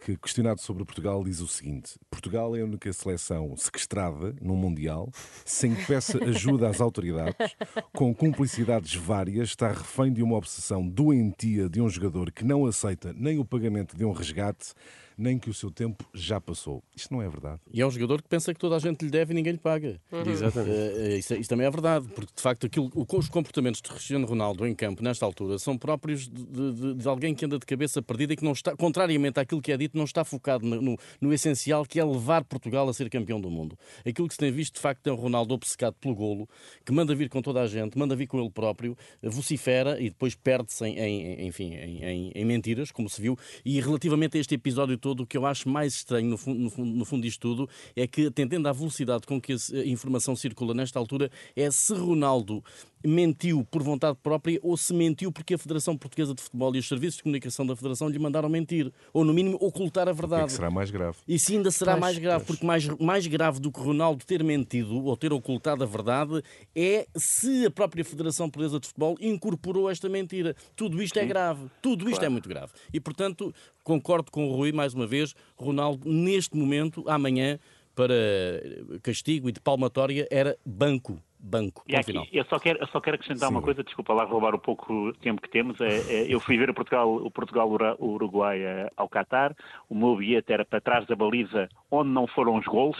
que, 0.00 0.16
questionado 0.16 0.60
sobre 0.60 0.84
Portugal, 0.84 1.22
diz 1.22 1.40
o 1.40 1.46
seguinte: 1.46 1.98
Portugal 2.10 2.56
é 2.56 2.62
a 2.62 2.64
única 2.64 2.92
seleção 2.92 3.54
sequestrada 3.56 4.34
no 4.40 4.56
Mundial, 4.56 5.10
sem 5.44 5.74
que 5.74 5.86
peça 5.86 6.22
ajuda 6.24 6.68
às 6.68 6.80
autoridades, 6.80 7.54
com 7.92 8.14
cumplicidades 8.14 8.94
várias, 8.94 9.48
está 9.48 9.68
refém 9.68 10.12
de 10.12 10.22
uma 10.22 10.36
obsessão 10.36 10.86
doentia 10.88 11.68
de 11.68 11.80
um 11.80 11.88
jogador 11.88 12.32
que 12.32 12.44
não 12.44 12.66
aceita 12.66 13.12
nem 13.16 13.38
o 13.38 13.44
pagamento 13.44 13.96
de 13.96 14.04
um 14.04 14.12
resgate, 14.12 14.72
nem 15.16 15.38
que 15.38 15.50
o 15.50 15.54
seu 15.54 15.70
tempo 15.70 16.04
já 16.14 16.40
passou. 16.40 16.82
Isto 16.96 17.12
não 17.12 17.22
é 17.22 17.28
verdade. 17.28 17.60
E 17.72 17.80
é 17.80 17.86
um 17.86 17.90
jogador 17.90 18.22
que 18.22 18.28
pensa 18.28 18.52
que 18.52 18.60
toda 18.60 18.76
a 18.76 18.78
gente 18.78 19.04
lhe 19.04 19.10
deve 19.10 19.32
e 19.32 19.34
ninguém 19.34 19.52
lhe 19.52 19.58
paga. 19.58 20.00
Uhum. 20.10 20.30
Exatamente. 20.30 20.70
Uh, 20.70 21.16
isso, 21.18 21.34
isso, 21.34 21.48
também 21.48 21.66
é 21.66 21.70
verdade, 21.70 22.08
porque 22.14 22.32
de 22.34 22.42
facto 22.42 22.66
aquilo, 22.66 22.90
os 22.94 23.28
comportamentos 23.28 23.80
de 23.82 23.88
Cristiano 23.88 24.26
Ronaldo 24.26 24.66
em 24.66 24.74
campo, 24.74 25.02
nesta 25.02 25.24
altura, 25.24 25.58
são 25.58 25.76
próprios 25.76 26.28
de, 26.28 26.72
de, 26.72 26.94
de, 26.94 27.08
alguém 27.08 27.34
que 27.34 27.44
anda 27.44 27.58
de 27.58 27.66
cabeça 27.66 28.00
perdida 28.02 28.32
e 28.32 28.36
que 28.36 28.44
não 28.44 28.52
está, 28.52 28.76
contrariamente 28.76 29.38
àquilo 29.38 29.60
que 29.60 29.72
é 29.72 29.76
dito, 29.76 29.96
não 29.96 30.04
está 30.04 30.24
focado 30.24 30.66
no, 30.66 30.80
no, 30.80 30.96
no, 31.20 31.32
essencial, 31.32 31.84
que 31.84 32.00
é 32.00 32.04
levar 32.04 32.44
Portugal 32.44 32.88
a 32.88 32.92
ser 32.92 33.08
campeão 33.10 33.40
do 33.40 33.50
mundo. 33.50 33.78
Aquilo 34.06 34.28
que 34.28 34.34
se 34.34 34.38
tem 34.38 34.50
visto, 34.50 34.74
de 34.74 34.80
facto, 34.80 35.06
é 35.06 35.12
um 35.12 35.16
Ronaldo 35.16 35.54
obcecado 35.54 35.94
pelo 36.00 36.14
golo, 36.14 36.48
que 36.84 36.92
manda 36.92 37.14
vir 37.14 37.28
com 37.28 37.42
toda 37.42 37.60
a 37.60 37.66
gente, 37.66 37.98
manda 37.98 38.16
vir 38.16 38.26
com 38.26 38.40
ele 38.40 38.50
próprio, 38.50 38.96
vocifera 39.22 40.00
e 40.00 40.08
depois 40.08 40.34
perde-se 40.34 40.84
em, 40.84 40.98
em, 40.98 41.46
enfim, 41.46 41.74
em, 41.74 42.32
em 42.34 42.44
mentiras, 42.44 42.90
como 42.90 43.08
se 43.08 43.20
viu. 43.20 43.36
E 43.64 43.80
relativamente 43.80 44.36
a 44.36 44.40
este 44.40 44.54
episódio 44.54 44.96
todo, 45.10 45.24
o 45.24 45.26
que 45.26 45.36
eu 45.36 45.44
acho 45.44 45.68
mais 45.68 45.94
estranho, 45.94 46.28
no 46.28 46.36
fundo, 46.36 46.60
no 46.60 46.70
fundo, 46.70 46.96
no 46.96 47.04
fundo 47.04 47.22
disto 47.22 47.40
tudo, 47.40 47.68
é 47.96 48.06
que, 48.06 48.26
atendendo 48.26 48.68
à 48.68 48.72
velocidade 48.72 49.26
com 49.26 49.40
que 49.40 49.52
a 49.52 49.86
informação 49.86 50.36
circula 50.36 50.72
nesta 50.72 50.98
altura, 50.98 51.30
é 51.56 51.68
se 51.70 51.92
Ronaldo 51.94 52.62
mentiu 53.04 53.66
por 53.70 53.82
vontade 53.82 54.18
própria 54.22 54.58
ou 54.62 54.76
se 54.76 54.92
mentiu 54.92 55.32
porque 55.32 55.54
a 55.54 55.58
Federação 55.58 55.96
Portuguesa 55.96 56.34
de 56.34 56.42
Futebol 56.42 56.74
e 56.74 56.78
os 56.78 56.88
serviços 56.88 57.16
de 57.16 57.22
comunicação 57.22 57.66
da 57.66 57.74
Federação 57.74 58.08
lhe 58.08 58.18
mandaram 58.18 58.48
mentir, 58.48 58.92
ou 59.12 59.24
no 59.24 59.32
mínimo 59.32 59.56
ocultar 59.60 60.08
a 60.08 60.12
verdade. 60.12 60.46
Que 60.46 60.52
será 60.52 60.70
mais 60.70 60.90
grave. 60.90 61.16
E 61.26 61.38
se 61.38 61.56
ainda 61.56 61.70
será 61.70 61.92
pois, 61.92 62.00
mais 62.00 62.18
grave, 62.18 62.44
pois. 62.44 62.46
porque 62.46 62.66
mais, 62.66 62.86
mais 62.98 63.26
grave 63.26 63.60
do 63.60 63.72
que 63.72 63.80
Ronaldo 63.80 64.24
ter 64.24 64.42
mentido 64.44 65.04
ou 65.04 65.16
ter 65.16 65.32
ocultado 65.32 65.82
a 65.82 65.86
verdade 65.86 66.42
é 66.74 67.06
se 67.16 67.66
a 67.66 67.70
própria 67.70 68.04
Federação 68.04 68.48
Portuguesa 68.48 68.80
de 68.80 68.86
Futebol 68.86 69.16
incorporou 69.20 69.90
esta 69.90 70.08
mentira. 70.08 70.54
Tudo 70.76 71.02
isto 71.02 71.18
é 71.18 71.24
grave. 71.24 71.66
Tudo 71.82 72.04
isto 72.04 72.14
é 72.14 72.18
claro. 72.18 72.26
é 72.26 72.28
muito 72.28 72.48
grave. 72.48 72.72
E, 72.92 73.00
portanto, 73.00 73.54
concordo 73.82 74.30
com 74.30 74.48
o 74.48 74.54
Rui, 74.54 74.72
mais 74.72 74.94
uma 74.94 75.06
vez, 75.06 75.34
Ronaldo, 75.56 76.08
neste 76.08 76.56
momento, 76.56 77.04
amanhã, 77.08 77.58
para 78.00 79.00
castigo 79.02 79.48
e 79.48 79.52
de 79.52 79.60
palmatória, 79.60 80.26
era 80.30 80.56
banco 80.64 81.18
banco. 81.42 81.82
E 81.88 81.96
aqui, 81.96 82.12
eu, 82.32 82.44
só 82.44 82.58
quero, 82.58 82.78
eu 82.80 82.86
só 82.88 83.00
quero 83.00 83.14
acrescentar 83.14 83.48
Sim. 83.48 83.54
uma 83.54 83.62
coisa, 83.62 83.82
desculpa 83.82 84.12
lá 84.12 84.24
roubar 84.24 84.54
o 84.54 84.58
pouco 84.58 85.12
tempo 85.22 85.40
que 85.40 85.48
temos. 85.48 85.80
É, 85.80 85.86
é, 85.86 86.26
eu 86.28 86.38
fui 86.38 86.58
ver 86.58 86.68
o 86.68 86.74
Portugal, 86.74 87.14
o 87.16 87.30
Portugal 87.30 87.68
o 87.98 88.06
Uruguai 88.06 88.60
é, 88.60 88.90
ao 88.94 89.08
Qatar, 89.08 89.56
o 89.88 89.94
meu 89.94 90.16
bilhete 90.16 90.52
era 90.52 90.66
para 90.66 90.82
trás 90.82 91.06
da 91.06 91.16
baliza 91.16 91.68
onde 91.90 92.10
não 92.10 92.26
foram 92.26 92.56
os 92.58 92.66
golos, 92.66 92.98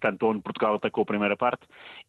portanto, 0.00 0.26
onde 0.26 0.40
Portugal 0.40 0.74
atacou 0.74 1.02
a 1.02 1.06
primeira 1.06 1.36
parte, 1.36 1.62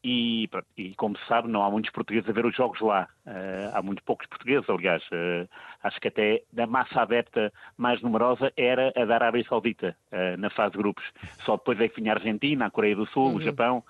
e, 0.03 0.49
e 0.77 0.95
como 0.95 1.17
se 1.17 1.25
sabe, 1.27 1.49
não 1.49 1.63
há 1.63 1.69
muitos 1.69 1.91
portugueses 1.91 2.29
a 2.29 2.33
ver 2.33 2.45
os 2.45 2.55
jogos 2.55 2.79
lá. 2.79 3.07
Uh, 3.25 3.75
há 3.75 3.81
muito 3.81 4.01
poucos 4.03 4.25
portugueses, 4.27 4.67
aliás. 4.69 5.03
Uh, 5.11 5.47
acho 5.83 5.99
que 5.99 6.07
até 6.07 6.41
da 6.51 6.65
massa 6.65 7.01
adepta 7.01 7.51
mais 7.77 8.01
numerosa 8.01 8.51
era 8.55 8.91
a 8.95 9.05
da 9.05 9.15
Arábia 9.15 9.45
Saudita, 9.47 9.95
uh, 10.11 10.37
na 10.39 10.49
fase 10.49 10.71
de 10.71 10.77
grupos. 10.77 11.03
Só 11.45 11.57
depois 11.57 11.79
é 11.79 11.87
que 11.87 12.01
vinha 12.01 12.13
a 12.13 12.15
Argentina, 12.15 12.65
a 12.65 12.71
Coreia 12.71 12.95
do 12.95 13.05
Sul, 13.07 13.27
uhum. 13.27 13.35
o 13.35 13.41
Japão. 13.41 13.83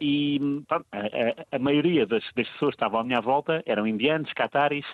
E 0.00 0.38
pronto, 0.68 0.86
a, 0.92 1.56
a, 1.56 1.58
maioria 1.58 2.06
das, 2.06 2.22
das, 2.34 2.48
pessoas 2.48 2.70
que 2.70 2.76
estavam 2.76 3.00
à 3.00 3.04
minha 3.04 3.20
volta 3.20 3.62
eram 3.66 3.84
indianos, 3.84 4.32
cataris, 4.32 4.86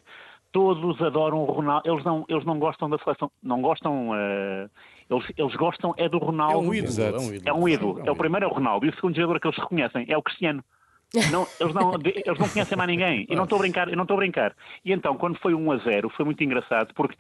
todos 0.53 1.01
adoram 1.03 1.39
o 1.39 1.45
Ronaldo. 1.45 1.89
Eles 1.89 2.05
não, 2.05 2.25
eles 2.29 2.45
não 2.45 2.59
gostam 2.59 2.89
da 2.89 2.99
seleção, 2.99 3.31
não 3.43 3.61
gostam. 3.61 4.11
Uh, 4.11 4.71
eles, 5.09 5.33
eles 5.37 5.55
gostam 5.57 5.95
é 5.97 6.09
do 6.09 6.19
Ronaldo. 6.19 6.55
É 6.55 6.69
um 6.69 6.75
ídolo. 6.75 7.03
É 7.03 7.19
um 7.19 7.33
ídolo. 7.33 7.43
É, 7.45 7.53
um 7.53 7.69
ídolo. 7.69 8.03
é 8.05 8.11
o 8.11 8.17
primeiro 8.17 8.47
é 8.47 8.49
o 8.49 8.53
Ronaldo 8.53 8.87
e 8.87 8.89
o 8.89 8.95
segundo 8.95 9.15
jogador 9.15 9.41
que 9.41 9.47
eles 9.47 9.59
reconhecem 9.59 10.07
é 10.09 10.17
o 10.17 10.23
Cristiano. 10.23 10.65
Não, 11.31 11.47
eles, 11.61 11.73
não, 11.73 11.95
eles 12.05 12.39
não 12.39 12.49
conhecem 12.49 12.77
mais 12.77 12.91
ninguém. 12.91 13.27
E 13.29 13.37
não 13.37 13.45
estou 13.45 13.57
a 13.57 13.61
brincar, 13.61 13.89
eu 13.89 13.97
não 13.97 14.03
estou 14.03 14.17
a 14.17 14.19
brincar. 14.19 14.55
E 14.85 14.93
então, 14.93 15.17
quando 15.17 15.39
foi 15.39 15.55
1 15.55 15.73
a 15.73 15.77
0, 15.79 16.11
foi 16.11 16.25
muito 16.25 16.43
engraçado, 16.43 16.93
porque 16.95 17.17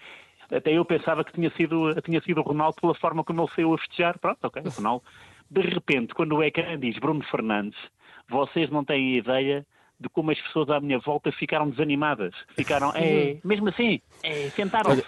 até 0.51 0.73
eu 0.73 0.85
pensava 0.85 1.25
que 1.25 1.33
tinha 1.33 1.51
sido, 1.51 1.95
tinha 2.03 2.21
sido 2.21 2.41
o 2.41 2.43
Ronaldo 2.43 2.77
pela 2.81 2.95
forma 2.95 3.25
como 3.25 3.43
ele 3.43 3.51
saiu 3.55 3.75
a 3.75 3.79
festejar. 3.79 4.19
Pronto, 4.19 4.39
ok, 4.43 4.63
o 4.65 4.71
Ronaldo. 4.71 5.05
De 5.51 5.61
repente, 5.61 6.15
quando 6.15 6.35
o 6.35 6.43
ecrã 6.43 6.79
diz 6.79 6.99
Bruno 6.99 7.23
Fernandes, 7.25 7.79
vocês 8.29 8.69
não 8.71 8.85
têm 8.85 9.17
ideia 9.17 9.65
de 9.99 10.09
como 10.11 10.31
as 10.31 10.41
pessoas 10.41 10.69
à 10.69 10.79
minha 10.81 10.99
volta 10.99 11.33
ficaram 11.33 11.71
desanimadas. 11.71 12.35
Ficaram, 12.55 12.93
é, 12.95 13.39
mesmo 13.43 13.69
assim, 13.69 14.01
é, 14.23 14.51
sentaram-se. 14.51 15.03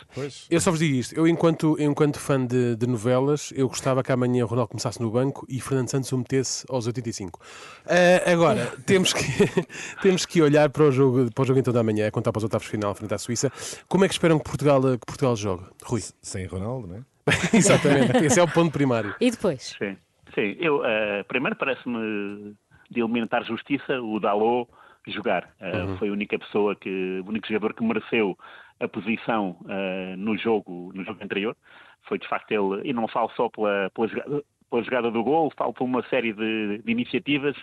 Eu 0.50 0.60
só 0.60 0.70
vos 0.70 0.80
digo 0.80 0.94
isto. 0.94 1.14
Eu, 1.14 1.28
enquanto, 1.28 1.76
enquanto 1.78 2.18
fã 2.18 2.44
de, 2.44 2.74
de, 2.74 2.86
novelas, 2.86 3.52
eu 3.54 3.68
gostava 3.68 4.02
que 4.02 4.10
amanhã 4.10 4.44
o 4.44 4.46
Ronaldo 4.46 4.70
começasse 4.70 5.00
no 5.00 5.10
banco 5.10 5.46
e 5.48 5.60
Fernando 5.60 5.88
Santos 5.88 6.10
o 6.12 6.18
metesse 6.18 6.64
aos 6.70 6.86
85. 6.86 7.38
Uh, 7.38 7.44
eh, 7.86 8.32
agora, 8.32 8.72
temos 8.86 9.12
que, 9.12 9.22
temos 10.00 10.24
que 10.24 10.40
olhar 10.40 10.70
para 10.70 10.84
o, 10.84 10.90
jogo, 10.90 11.30
para 11.32 11.42
o 11.42 11.44
jogo 11.44 11.60
então 11.60 11.72
da 11.72 11.82
manhã, 11.82 12.10
contar 12.10 12.32
para 12.32 12.38
os 12.38 12.44
oitavos 12.44 12.66
final 12.66 12.94
frente 12.94 13.12
à 13.12 13.18
Suíça. 13.18 13.52
Como 13.88 14.04
é 14.04 14.08
que 14.08 14.14
esperam 14.14 14.38
que 14.38 14.44
Portugal, 14.44 14.80
que 14.80 15.06
Portugal 15.06 15.36
jogue? 15.36 15.64
Rui? 15.84 16.00
Sem 16.22 16.46
Ronaldo, 16.46 16.88
não 16.88 16.96
é? 16.96 17.02
Exatamente. 17.52 18.24
Esse 18.24 18.40
é 18.40 18.42
o 18.42 18.48
ponto 18.48 18.72
primário. 18.72 19.14
E 19.20 19.30
depois? 19.30 19.76
Sim. 19.78 19.96
Sim, 20.34 20.56
eu, 20.60 20.80
uh, 20.80 21.24
primeiro 21.26 21.56
parece-me 21.56 22.54
de 22.90 23.00
elementar 23.00 23.44
justiça 23.44 24.00
o 24.00 24.18
Dalot 24.18 24.68
jogar. 25.06 25.50
Uh, 25.60 25.90
uhum. 25.90 25.98
Foi 25.98 26.08
a 26.08 26.12
única 26.12 26.38
pessoa 26.38 26.74
que, 26.76 27.22
o 27.24 27.28
único 27.28 27.46
jogador 27.48 27.74
que 27.74 27.82
mereceu 27.82 28.36
a 28.80 28.88
posição 28.88 29.56
uh, 29.62 30.16
no 30.16 30.36
jogo 30.36 30.92
no 30.94 31.04
jogo 31.04 31.22
anterior. 31.22 31.56
Foi 32.02 32.18
de 32.18 32.28
facto 32.28 32.50
ele, 32.52 32.88
e 32.88 32.92
não 32.92 33.08
falo 33.08 33.30
só 33.30 33.48
pela, 33.48 33.90
pela, 33.94 34.08
jogada, 34.08 34.42
pela 34.70 34.82
jogada 34.82 35.10
do 35.10 35.22
gol, 35.22 35.52
falo 35.56 35.72
por 35.72 35.84
uma 35.84 36.02
série 36.08 36.32
de, 36.32 36.78
de 36.78 36.92
iniciativas. 36.92 37.56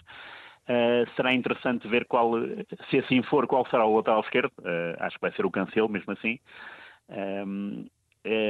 Uh, 0.68 1.08
será 1.16 1.34
interessante 1.34 1.88
ver 1.88 2.06
qual, 2.06 2.32
se 2.90 2.98
assim 2.98 3.22
for, 3.24 3.46
qual 3.48 3.66
será 3.68 3.86
o 3.86 3.98
lateral 3.98 4.22
esquerdo. 4.22 4.52
acho 5.00 5.16
que 5.16 5.22
vai 5.22 5.32
ser 5.34 5.46
o 5.46 5.52
Cancelo, 5.52 5.90
mesmo 5.90 6.12
assim. 6.14 6.40
Eh, 7.10 7.46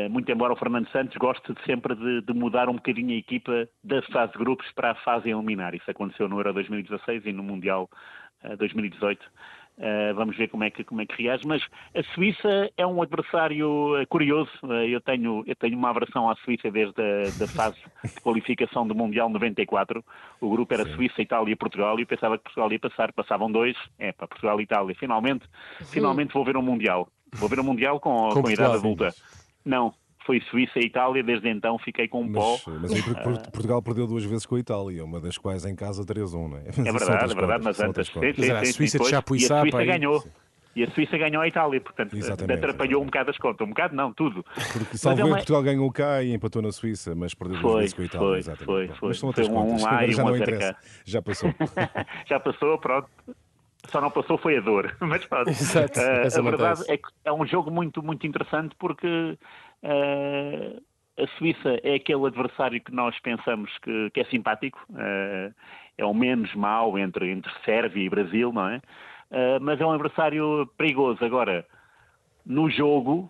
muito 0.10 0.32
embora 0.32 0.54
o 0.54 0.56
Fernando 0.56 0.90
Santos 0.90 1.18
goste 1.18 1.54
sempre 1.66 1.96
de, 1.96 2.22
de, 2.22 2.34
mudar 2.34 2.70
um 2.70 2.76
bocadinho 2.76 3.12
a 3.12 3.18
equipa 3.18 3.68
da 3.84 4.02
fase 4.04 4.34
de 4.34 4.40
grupos 4.40 4.72
para 4.74 4.92
a 4.92 4.96
fase 4.96 5.30
eliminar. 5.30 5.76
Isso 5.76 5.90
aconteceu 5.90 6.30
no 6.30 6.38
Euro 6.38 6.54
2016 6.54 7.26
e 7.26 7.34
no 7.34 7.44
Mundial 7.44 7.90
2018. 8.58 9.22
Uh, 9.22 9.26
eh, 9.78 10.14
vamos 10.14 10.38
ver 10.38 10.48
como 10.48 10.64
é, 10.64 10.70
que, 10.70 10.84
como 10.84 11.02
é 11.02 11.06
que 11.06 11.22
reage, 11.22 11.46
mas 11.46 11.62
a 11.94 12.02
Suíça 12.14 12.72
é 12.78 12.86
um 12.86 13.02
adversário 13.02 13.94
curioso. 14.08 14.52
Uh, 14.64 14.86
eu, 14.88 15.02
tenho, 15.02 15.44
eu 15.46 15.56
tenho 15.56 15.78
uma 15.78 15.90
aversão 15.90 16.30
à 16.30 16.36
Suíça 16.38 16.72
desde 16.72 17.02
a 17.02 17.24
da 17.38 17.48
fase 17.48 17.76
de 18.04 18.22
qualificação 18.22 18.88
do 18.88 18.96
Mundial 18.96 19.30
94. 19.30 20.04
O 20.40 20.50
grupo 20.50 20.74
era 20.74 20.86
Sim. 20.86 20.96
Suíça, 20.96 21.22
Itália 21.22 21.52
e 21.52 21.56
Portugal 21.56 21.98
e 22.00 22.04
eu 22.04 22.08
pensava 22.08 22.38
que 22.38 22.46
Portugal 22.46 22.72
ia 22.72 22.80
passar. 22.80 23.12
Passavam 23.12 23.52
dois, 23.52 23.76
é 24.00 24.12
para 24.12 24.28
Portugal 24.28 24.60
e 24.60 24.64
Itália. 24.64 24.96
Finalmente, 24.96 25.46
finalmente 25.92 26.34
vou 26.34 26.46
ver 26.46 26.56
um 26.56 26.62
Mundial. 26.62 27.10
Vou 27.34 27.50
ver 27.50 27.60
um 27.60 27.64
Mundial 27.64 28.00
com, 28.00 28.30
com, 28.30 28.42
com 28.42 28.48
a 28.48 28.54
idade 28.54 28.76
adulta. 28.76 29.14
Não, 29.66 29.94
foi 30.26 30.42
Suíça 30.50 30.80
e 30.80 30.86
Itália, 30.86 31.24
desde 31.24 31.50
então 31.50 31.78
fiquei 31.78 32.08
com 32.08 32.22
um 32.22 32.30
mas, 32.30 32.64
pó. 32.64 32.72
Mas 32.82 32.92
aí 32.92 33.00
uh, 33.00 33.52
Portugal 33.52 33.82
perdeu 33.82 34.08
duas 34.08 34.24
vezes 34.24 34.46
com 34.46 34.56
a 34.56 34.60
Itália, 34.60 35.04
uma 35.04 35.22
das 35.22 35.38
quais 35.38 35.66
em 35.66 35.76
casa 35.76 36.04
3-1, 36.04 36.50
não 36.50 36.58
é? 36.58 36.62
é 36.68 36.72
verdade, 36.72 37.32
é 37.32 37.36
verdade, 37.36 37.64
mas 37.64 37.80
antes. 37.80 38.08
Sim, 38.08 38.34
sim, 38.34 38.52
a 38.52 38.66
Suíça 38.66 39.00
de 39.00 39.10
Chapuisá, 39.10 39.56
E 39.56 39.58
a 39.58 39.62
Suíça 39.62 39.86
ganhou. 39.86 40.24
E 40.76 40.84
a 40.84 40.92
Suíça 40.92 41.18
ganhou 41.18 41.42
a 41.42 41.48
Itália, 41.48 41.80
portanto, 41.80 42.18
Exatamente. 42.18 42.58
atrapalhou 42.58 43.02
um 43.02 43.06
bocado 43.06 43.30
as 43.30 43.38
contas. 43.38 43.66
Um 43.66 43.70
bocado 43.70 43.96
não, 43.96 44.12
tudo. 44.12 44.44
Porque 44.74 44.98
salvo 44.98 45.22
é 45.22 45.24
uma... 45.24 45.36
Portugal 45.38 45.64
ganhou 45.64 45.90
cá 45.90 46.22
e 46.22 46.34
empatou 46.34 46.62
na 46.62 46.74
Suíça, 46.74 47.16
mas 47.16 47.34
perdeu 47.34 47.62
duas 47.62 47.76
vezes 47.76 47.94
com 47.94 48.02
a 48.02 48.06
Itália. 48.06 48.28
Foi, 48.28 48.38
exatamente. 48.40 48.66
foi, 48.66 48.88
foi. 48.88 49.08
Mas 49.08 49.20
são 49.20 49.28
outras 49.28 49.48
foi 49.48 49.56
um 49.56 49.60
contas, 49.62 49.84
lá 49.84 50.08
já 50.08 50.24
um 50.24 50.28
não 50.28 50.38
interessa. 50.38 50.76
Já 51.06 51.22
passou. 51.22 51.54
já 52.28 52.40
passou, 52.42 52.78
pronto 52.78 53.08
só 53.92 54.02
não 54.02 54.12
passou 54.12 54.38
foi 54.38 54.58
a 54.58 54.62
dor. 54.62 54.96
Mas 55.00 55.26
pronto. 55.26 55.50
Exato, 55.50 56.00
uh, 56.00 56.40
a 56.40 56.42
verdade 56.42 56.84
é 56.88 56.98
que 56.98 57.08
é 57.24 57.32
um 57.32 57.46
jogo 57.46 57.72
muito, 57.72 58.04
muito 58.04 58.26
interessante 58.26 58.76
porque 58.78 59.38
uh, 59.84 60.84
a 61.22 61.28
Suíça 61.38 61.80
é 61.84 61.96
aquele 61.96 62.26
adversário 62.26 62.82
que 62.82 62.94
nós 62.94 63.18
pensamos 63.20 63.72
que, 63.80 64.10
que 64.12 64.20
é 64.20 64.26
simpático, 64.26 64.80
uh, 64.90 65.54
é 65.98 66.06
o 66.06 66.14
menos 66.14 66.54
mau 66.56 66.98
entre, 66.98 67.32
entre 67.32 67.52
Sérvia 67.64 68.04
e 68.04 68.10
Brasil, 68.10 68.52
não 68.52 68.68
é? 68.68 68.82
mas 69.60 69.82
é 69.82 69.86
um 69.86 69.92
adversário 69.92 70.70
perigoso. 70.78 71.24
Agora, 71.26 71.66
no 72.46 72.70
jogo, 72.70 73.30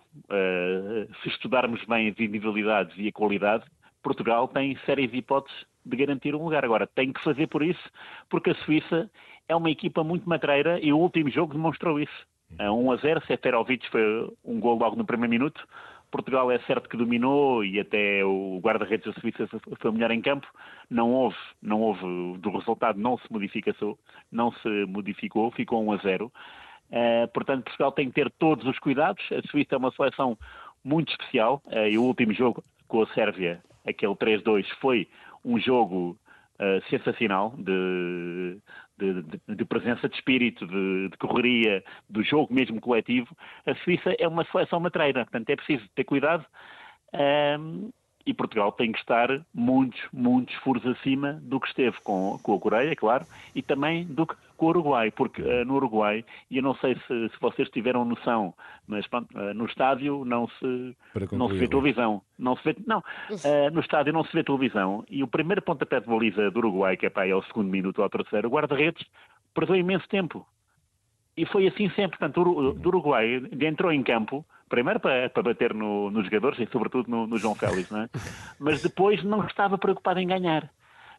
se 1.24 1.29
estudarmos 1.29 1.83
bem 1.85 2.09
as 2.09 2.19
individualidades 2.19 2.93
e 2.97 3.07
a 3.07 3.12
qualidade, 3.12 3.63
Portugal 4.03 4.47
tem 4.47 4.77
sérias 4.85 5.12
hipóteses 5.13 5.65
de 5.85 5.97
garantir 5.97 6.35
um 6.35 6.43
lugar. 6.43 6.65
Agora, 6.65 6.85
tem 6.88 7.13
que 7.13 7.24
fazer 7.24 7.47
por 7.47 7.63
isso, 7.63 7.89
porque 8.29 8.51
a 8.51 8.55
Suíça 8.55 9.09
é 9.48 9.56
uma 9.56 9.70
equipa 9.70 10.04
muito 10.04 10.28
matreira 10.28 10.80
e 10.82 10.92
o 10.92 10.98
último 10.98 11.30
jogo 11.30 11.54
demonstrou 11.54 12.00
isso. 12.00 12.28
A 12.60 12.72
1 12.72 12.92
a 12.92 12.96
0, 12.98 13.25
Seferovic 13.25 13.90
foi 13.90 14.02
um 14.44 14.60
gol 14.60 14.78
logo 14.78 14.96
no 14.96 15.06
primeiro 15.06 15.32
minuto. 15.32 15.66
Portugal 16.12 16.50
é 16.52 16.60
certo 16.60 16.88
que 16.88 16.96
dominou 16.96 17.64
e 17.64 17.80
até 17.80 18.24
o 18.24 18.60
guarda-redes 18.64 19.14
da 19.14 19.20
Suíça 19.20 19.48
foi 19.80 19.92
melhor 19.92 20.12
em 20.12 20.22
campo. 20.22 20.48
Não 20.90 21.12
houve, 21.12 21.36
não 21.62 21.82
houve, 21.82 22.38
do 22.40 22.50
resultado 22.52 23.00
não 23.00 23.18
se 23.18 23.32
modificou, 23.32 24.00
não 24.32 24.52
se 24.54 24.86
modificou, 24.86 25.52
ficou 25.52 25.84
1 25.84 25.92
a 25.92 25.98
0. 25.98 26.25
Uh, 26.28 26.32
eh, 26.92 27.28
portanto, 27.28 27.66
Portugal 27.66 27.92
tem 27.92 28.08
que 28.08 28.16
ter 28.16 28.32
todos 28.32 28.66
os 28.66 28.80
cuidados. 28.80 29.22
A 29.32 29.46
Suíça 29.50 29.75
é 29.75 29.78
uma 29.78 29.92
seleção 29.92 30.38
muito 30.84 31.12
especial 31.12 31.62
uh, 31.66 31.88
e 31.88 31.98
o 31.98 32.04
último 32.04 32.34
jogo 32.34 32.64
com 32.88 33.02
a 33.02 33.08
Sérvia, 33.08 33.62
aquele 33.86 34.14
3-2, 34.14 34.66
foi 34.80 35.10
um 35.44 35.60
jogo 35.60 36.18
uh, 36.60 36.90
sensacional 36.90 37.54
de, 37.58 38.58
de, 38.98 39.56
de, 39.56 39.66
presença 39.66 40.08
de 40.08 40.16
espírito, 40.16 40.66
de, 40.66 41.10
de, 41.10 41.18
correria, 41.18 41.84
do 42.10 42.24
jogo 42.24 42.54
mesmo 42.54 42.80
coletivo. 42.80 43.36
A 43.66 43.75
Suíça 43.75 44.16
é 44.18 44.28
uma 44.28 44.46
seleção 44.46 44.80
matreira, 44.80 45.25
portanto 45.25 45.50
é 45.50 45.56
preciso 45.56 45.88
ter 45.96 46.04
cuidado. 46.04 46.46
Um, 47.14 47.92
e 48.25 48.34
Portugal 48.34 48.72
tem 48.72 48.92
que 48.92 48.98
estar 49.00 49.46
muitos, 49.54 50.02
muitos 50.12 50.56
furos 50.56 50.86
acima 50.86 51.34
do 51.44 51.60
que 51.60 51.68
esteve 51.68 51.96
com, 52.04 52.40
com 52.42 52.56
a 52.56 52.60
Coreia, 52.60 52.96
claro, 52.96 53.25
e 53.54 53.62
também 53.62 54.04
do 54.04 54.25
que 54.25 54.36
com 54.55 54.65
o 54.65 54.69
Uruguai, 54.69 55.12
porque 55.12 55.41
uh, 55.41 55.65
no 55.65 55.75
Uruguai, 55.75 56.24
e 56.50 56.57
eu 56.57 56.63
não 56.63 56.75
sei 56.75 56.95
se, 56.95 57.29
se 57.29 57.39
vocês 57.39 57.69
tiveram 57.69 58.05
noção, 58.05 58.53
mas 58.88 59.05
pronto, 59.07 59.27
uh, 59.38 59.53
no 59.53 59.65
estádio 59.65 60.24
não 60.25 60.47
se, 60.47 60.95
não 61.31 61.50
se 61.50 61.55
vê 61.55 61.67
televisão. 61.67 62.21
Não 62.38 62.55
se 62.55 62.63
vê, 62.63 62.75
não, 62.85 63.00
uh, 63.00 63.71
no 63.74 63.81
estádio 63.81 64.13
não 64.13 64.24
se 64.24 64.33
vê 64.33 64.43
televisão. 64.43 65.03
E 65.09 65.24
o 65.24 65.27
primeiro 65.27 65.62
pontapé 65.62 66.00
de 66.00 66.07
baliza 66.07 66.50
do 66.51 66.59
Uruguai, 66.59 66.97
que 66.97 67.05
é, 67.05 67.09
pá, 67.09 67.25
é 67.25 67.35
o 67.35 67.43
segundo 67.43 67.69
minuto 67.69 68.00
ou 68.00 68.03
ao 68.03 68.09
terceiro, 68.09 68.47
o 68.47 68.51
guarda-redes 68.51 69.05
perdeu 69.53 69.75
imenso 69.75 70.07
tempo. 70.09 70.45
E 71.38 71.45
foi 71.45 71.67
assim 71.67 71.89
sempre. 71.91 72.17
Portanto, 72.17 72.41
o, 72.41 72.74
do 72.74 72.89
Uruguai 72.89 73.41
entrou 73.62 73.91
em 73.91 74.03
campo 74.03 74.45
primeiro 74.69 75.00
para, 75.00 75.29
para 75.29 75.43
bater 75.43 75.74
no, 75.74 76.09
nos 76.09 76.25
jogadores 76.25 76.59
e 76.59 76.67
sobretudo 76.71 77.09
no, 77.09 77.27
no 77.27 77.38
João 77.38 77.55
Félix, 77.55 77.89
não 77.89 78.01
é? 78.01 78.09
mas 78.59 78.81
depois 78.81 79.24
não 79.24 79.45
estava 79.45 79.77
preocupado 79.77 80.19
em 80.19 80.27
ganhar. 80.27 80.69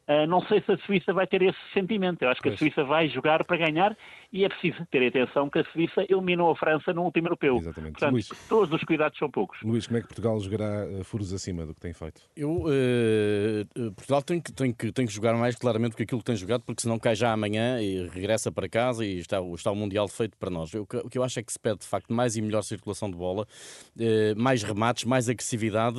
Uh, 0.08 0.26
não 0.26 0.40
sei 0.42 0.60
se 0.60 0.70
a 0.70 0.78
Suíça 0.78 1.12
vai 1.12 1.26
ter 1.26 1.42
esse 1.42 1.58
sentimento. 1.74 2.22
Eu 2.22 2.28
acho 2.28 2.40
que 2.40 2.48
a 2.48 2.56
Suíça 2.56 2.84
vai 2.84 3.08
jogar 3.08 3.42
para 3.44 3.56
ganhar 3.56 3.96
e 4.36 4.44
é 4.44 4.50
preciso 4.50 4.84
ter 4.90 5.06
atenção 5.06 5.48
que 5.48 5.60
a 5.60 5.64
Suíça 5.72 6.04
eliminou 6.10 6.50
a 6.50 6.56
França 6.56 6.92
no 6.92 7.04
último 7.04 7.28
europeu. 7.28 7.56
Exatamente. 7.56 7.92
Portanto, 7.92 8.12
Luís, 8.12 8.28
todos 8.46 8.70
os 8.70 8.84
cuidados 8.84 9.18
são 9.18 9.30
poucos. 9.30 9.58
Luís, 9.62 9.86
como 9.86 9.96
é 9.96 10.02
que 10.02 10.08
Portugal 10.08 10.38
jogará 10.38 10.84
eh, 10.84 11.02
furos 11.02 11.32
acima 11.32 11.64
do 11.64 11.72
que 11.72 11.80
tem 11.80 11.94
feito? 11.94 12.20
Eu, 12.36 12.64
uh, 12.66 13.92
Portugal 13.92 14.20
tem 14.20 14.38
que, 14.38 14.52
tem, 14.52 14.74
que, 14.74 14.92
tem 14.92 15.06
que 15.06 15.12
jogar 15.12 15.34
mais 15.38 15.56
claramente 15.56 15.92
do 15.92 15.96
que 15.96 16.02
aquilo 16.02 16.20
que 16.20 16.26
tem 16.26 16.36
jogado, 16.36 16.60
porque 16.66 16.82
senão 16.82 16.98
cai 16.98 17.14
já 17.14 17.32
amanhã 17.32 17.80
e 17.80 18.06
regressa 18.08 18.52
para 18.52 18.68
casa 18.68 19.06
e 19.06 19.20
está, 19.20 19.40
está 19.54 19.70
o 19.70 19.74
Mundial 19.74 20.06
feito 20.06 20.36
para 20.36 20.50
nós. 20.50 20.70
Eu, 20.74 20.82
o 20.82 21.08
que 21.08 21.16
eu 21.16 21.24
acho 21.24 21.38
é 21.38 21.42
que 21.42 21.50
se 21.50 21.58
pede, 21.58 21.78
de 21.78 21.86
facto, 21.86 22.12
mais 22.12 22.36
e 22.36 22.42
melhor 22.42 22.60
circulação 22.60 23.10
de 23.10 23.16
bola, 23.16 23.46
uh, 23.96 24.38
mais 24.38 24.62
remates, 24.62 25.04
mais 25.04 25.30
agressividade, 25.30 25.96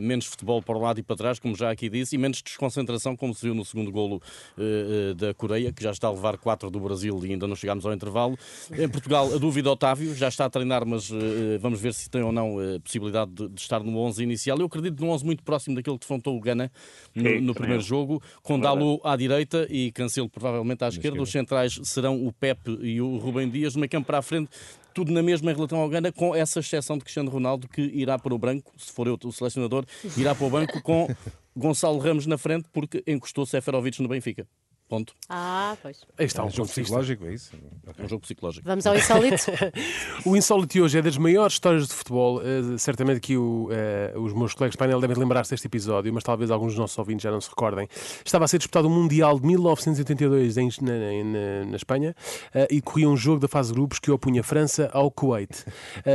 menos 0.00 0.26
futebol 0.26 0.62
para 0.62 0.76
o 0.76 0.80
lado 0.80 1.00
e 1.00 1.02
para 1.02 1.16
trás, 1.16 1.40
como 1.40 1.56
já 1.56 1.72
aqui 1.72 1.88
disse, 1.88 2.14
e 2.14 2.18
menos 2.18 2.40
desconcentração, 2.40 3.16
como 3.16 3.34
se 3.34 3.42
viu 3.46 3.54
no 3.54 3.64
segundo 3.64 3.90
golo 3.90 4.22
uh, 4.56 5.14
da 5.16 5.34
Coreia, 5.34 5.72
que 5.72 5.82
já 5.82 5.90
está 5.90 6.06
a 6.06 6.12
levar 6.12 6.38
4 6.38 6.70
do 6.70 6.78
Brasil 6.78 7.18
e 7.24 7.32
ainda 7.32 7.48
não 7.48 7.56
chegámos 7.64 7.86
ao 7.86 7.92
intervalo. 7.94 8.38
Em 8.70 8.88
Portugal, 8.88 9.32
a 9.34 9.38
dúvida 9.38 9.70
Otávio, 9.70 10.14
já 10.14 10.28
está 10.28 10.44
a 10.44 10.50
treinar, 10.50 10.86
mas 10.86 11.10
uh, 11.10 11.16
vamos 11.58 11.80
ver 11.80 11.94
se 11.94 12.10
tem 12.10 12.22
ou 12.22 12.30
não 12.30 12.58
a 12.58 12.78
possibilidade 12.80 13.32
de, 13.32 13.48
de, 13.48 13.60
estar 13.60 13.82
no 13.82 13.98
11 13.98 14.22
inicial. 14.22 14.58
Eu 14.58 14.66
acredito 14.66 15.00
num 15.00 15.10
11 15.10 15.24
muito 15.24 15.42
próximo 15.42 15.74
daquele 15.74 15.96
que 15.96 16.00
defrontou 16.00 16.36
o 16.36 16.40
Gana 16.40 16.70
no, 17.14 17.22
Sim, 17.22 17.40
no 17.40 17.54
primeiro 17.54 17.82
jogo, 17.82 18.22
com 18.42 18.60
Dalu 18.60 19.00
à 19.02 19.16
direita 19.16 19.66
e 19.70 19.90
Cancelo 19.92 20.28
provavelmente 20.28 20.84
à 20.84 20.88
esquerda. 20.88 21.20
Os 21.20 21.30
centrais 21.30 21.80
serão 21.84 22.24
o 22.24 22.32
Pepe 22.32 22.78
e 22.82 23.00
o 23.00 23.16
Rubem 23.16 23.48
Dias, 23.48 23.74
no 23.74 23.80
meio 23.80 23.90
campo 23.90 24.06
para 24.06 24.18
a 24.18 24.22
frente 24.22 24.50
tudo 24.92 25.10
na 25.10 25.24
mesma 25.24 25.50
em 25.50 25.54
relação 25.56 25.80
ao 25.80 25.88
Gana, 25.88 26.12
com 26.12 26.36
essa 26.36 26.60
exceção 26.60 26.96
de 26.96 27.02
Cristiano 27.02 27.28
Ronaldo, 27.28 27.66
que 27.66 27.82
irá 27.82 28.16
para 28.16 28.32
o 28.32 28.38
branco, 28.38 28.72
se 28.76 28.92
for 28.92 29.08
eu 29.08 29.18
o 29.24 29.32
selecionador, 29.32 29.84
irá 30.16 30.36
para 30.36 30.46
o 30.46 30.50
banco 30.50 30.80
com 30.82 31.08
Gonçalo 31.56 31.98
Ramos 31.98 32.26
na 32.26 32.38
frente, 32.38 32.68
porque 32.72 33.02
encostou 33.04 33.44
Seferovic 33.44 34.00
no 34.00 34.08
Benfica. 34.08 34.46
Ponto. 34.88 35.14
Ah, 35.28 35.76
pois. 35.80 36.02
Aí 36.18 36.26
está, 36.26 36.42
é 36.42 36.46
um 36.46 36.50
jogo 36.50 36.68
psicológico, 36.68 37.24
é 37.24 37.32
isso? 37.32 37.52
É 37.98 38.02
um 38.02 38.08
jogo 38.08 38.20
psicológico. 38.20 38.66
Vamos 38.66 38.86
ao 38.86 38.94
insólito. 38.94 39.44
o 40.26 40.36
insólito 40.36 40.74
de 40.74 40.82
hoje 40.82 40.98
é 40.98 41.02
das 41.02 41.16
maiores 41.16 41.54
histórias 41.54 41.88
de 41.88 41.94
futebol. 41.94 42.38
Uh, 42.38 42.78
certamente 42.78 43.20
que 43.20 43.36
o, 43.36 43.70
uh, 43.70 44.20
os 44.20 44.34
meus 44.34 44.52
colegas 44.52 44.72
de 44.72 44.78
painel 44.78 45.00
devem 45.00 45.16
lembrar-se 45.16 45.50
deste 45.50 45.66
episódio, 45.66 46.12
mas 46.12 46.22
talvez 46.22 46.50
alguns 46.50 46.72
dos 46.72 46.78
nossos 46.78 46.98
ouvintes 46.98 47.22
já 47.22 47.30
não 47.30 47.40
se 47.40 47.48
recordem. 47.48 47.88
Estava 48.24 48.44
a 48.44 48.48
ser 48.48 48.58
disputado 48.58 48.86
o 48.86 48.90
Mundial 48.90 49.40
de 49.40 49.46
1982 49.46 50.58
em, 50.58 50.68
na, 50.82 50.92
na, 50.92 51.70
na 51.70 51.76
Espanha 51.76 52.14
uh, 52.54 52.66
e 52.70 52.82
corria 52.82 53.08
um 53.08 53.16
jogo 53.16 53.40
da 53.40 53.48
fase 53.48 53.70
de 53.70 53.74
grupos 53.74 53.98
que 53.98 54.10
opunha 54.10 54.42
França 54.42 54.90
ao 54.92 55.10
Kuwait. 55.10 55.64